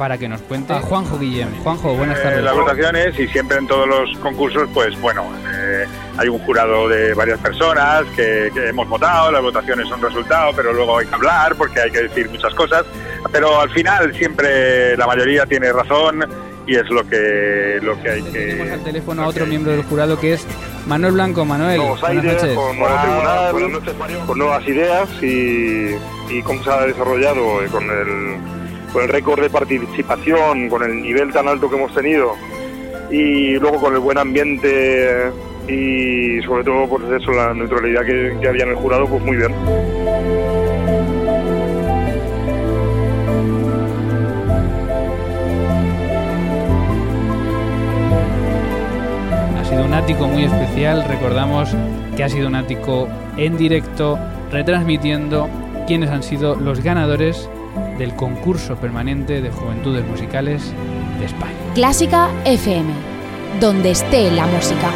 para 0.00 0.16
que 0.16 0.30
nos 0.30 0.40
cuente. 0.40 0.72
A 0.72 0.80
Juanjo 0.80 1.18
Guillem. 1.18 1.54
Juanjo, 1.62 1.94
buenas 1.94 2.22
tardes. 2.22 2.38
Eh, 2.38 2.42
las 2.42 2.54
votaciones 2.54 3.20
y 3.20 3.28
siempre 3.28 3.58
en 3.58 3.66
todos 3.66 3.86
los 3.86 4.16
concursos, 4.20 4.66
pues 4.72 4.98
bueno, 4.98 5.30
eh, 5.54 5.84
hay 6.16 6.26
un 6.26 6.38
jurado 6.38 6.88
de 6.88 7.12
varias 7.12 7.38
personas 7.38 8.04
que, 8.16 8.50
que, 8.54 8.70
hemos 8.70 8.88
votado, 8.88 9.30
las 9.30 9.42
votaciones 9.42 9.86
son 9.90 10.00
resultado, 10.00 10.52
pero 10.56 10.72
luego 10.72 10.96
hay 10.96 11.06
que 11.06 11.14
hablar 11.14 11.54
porque 11.54 11.80
hay 11.80 11.90
que 11.90 12.04
decir 12.04 12.30
muchas 12.30 12.54
cosas. 12.54 12.86
Pero 13.30 13.60
al 13.60 13.68
final 13.68 14.14
siempre 14.14 14.96
la 14.96 15.06
mayoría 15.06 15.44
tiene 15.44 15.70
razón 15.70 16.24
y 16.66 16.76
es 16.76 16.88
lo 16.88 17.06
que 17.06 17.78
lo 17.82 18.00
que 18.00 18.10
hay 18.10 18.22
que. 18.22 18.38
Tenemos 18.38 18.70
al 18.70 18.84
teléfono 18.84 19.22
a 19.22 19.26
otro 19.26 19.44
miembro 19.44 19.72
del 19.72 19.82
jurado 19.82 20.18
que 20.18 20.32
es 20.32 20.46
Manuel 20.86 21.12
Blanco. 21.12 21.44
Manuel, 21.44 21.76
nuevos 21.76 22.00
buenas 22.00 22.24
aires, 22.24 22.42
noches. 22.42 22.56
Con, 22.56 22.78
nuevo 22.78 23.00
tribunal, 23.02 23.52
buenas 23.52 23.70
noches, 23.72 23.98
Mario. 23.98 24.20
con 24.26 24.38
nuevas 24.38 24.66
ideas 24.66 25.08
y, 25.20 25.94
y 26.30 26.42
cómo 26.42 26.64
se 26.64 26.70
ha 26.70 26.86
desarrollado 26.86 27.62
eh, 27.62 27.66
con 27.70 27.84
el 27.84 28.59
con 28.92 29.02
el 29.02 29.08
récord 29.08 29.40
de 29.40 29.50
participación, 29.50 30.68
con 30.68 30.82
el 30.82 31.00
nivel 31.00 31.32
tan 31.32 31.48
alto 31.48 31.68
que 31.68 31.76
hemos 31.76 31.94
tenido 31.94 32.34
y 33.10 33.58
luego 33.58 33.80
con 33.80 33.94
el 33.94 34.00
buen 34.00 34.18
ambiente 34.18 35.30
y 35.68 36.42
sobre 36.42 36.64
todo 36.64 36.88
pues 36.88 37.22
eso, 37.22 37.32
la 37.32 37.54
neutralidad 37.54 38.04
que, 38.04 38.48
había 38.48 38.64
en 38.64 38.70
el 38.70 38.76
jurado, 38.76 39.06
pues 39.06 39.22
muy 39.22 39.36
bien. 39.36 39.52
Ha 49.58 49.64
sido 49.64 49.84
un 49.84 49.94
ático 49.94 50.26
muy 50.26 50.44
especial, 50.44 51.04
recordamos 51.06 51.74
que 52.16 52.24
ha 52.24 52.28
sido 52.28 52.48
un 52.48 52.56
ático 52.56 53.08
en 53.36 53.56
directo, 53.56 54.18
retransmitiendo 54.50 55.48
quiénes 55.86 56.10
han 56.10 56.22
sido 56.22 56.56
los 56.56 56.82
ganadores 56.82 57.48
del 58.00 58.16
concurso 58.16 58.76
permanente 58.76 59.42
de 59.42 59.50
juventudes 59.50 60.06
musicales 60.06 60.72
de 61.18 61.26
España. 61.26 61.52
Clásica 61.74 62.30
FM, 62.46 62.90
donde 63.60 63.90
esté 63.90 64.30
la 64.30 64.46
música. 64.46 64.90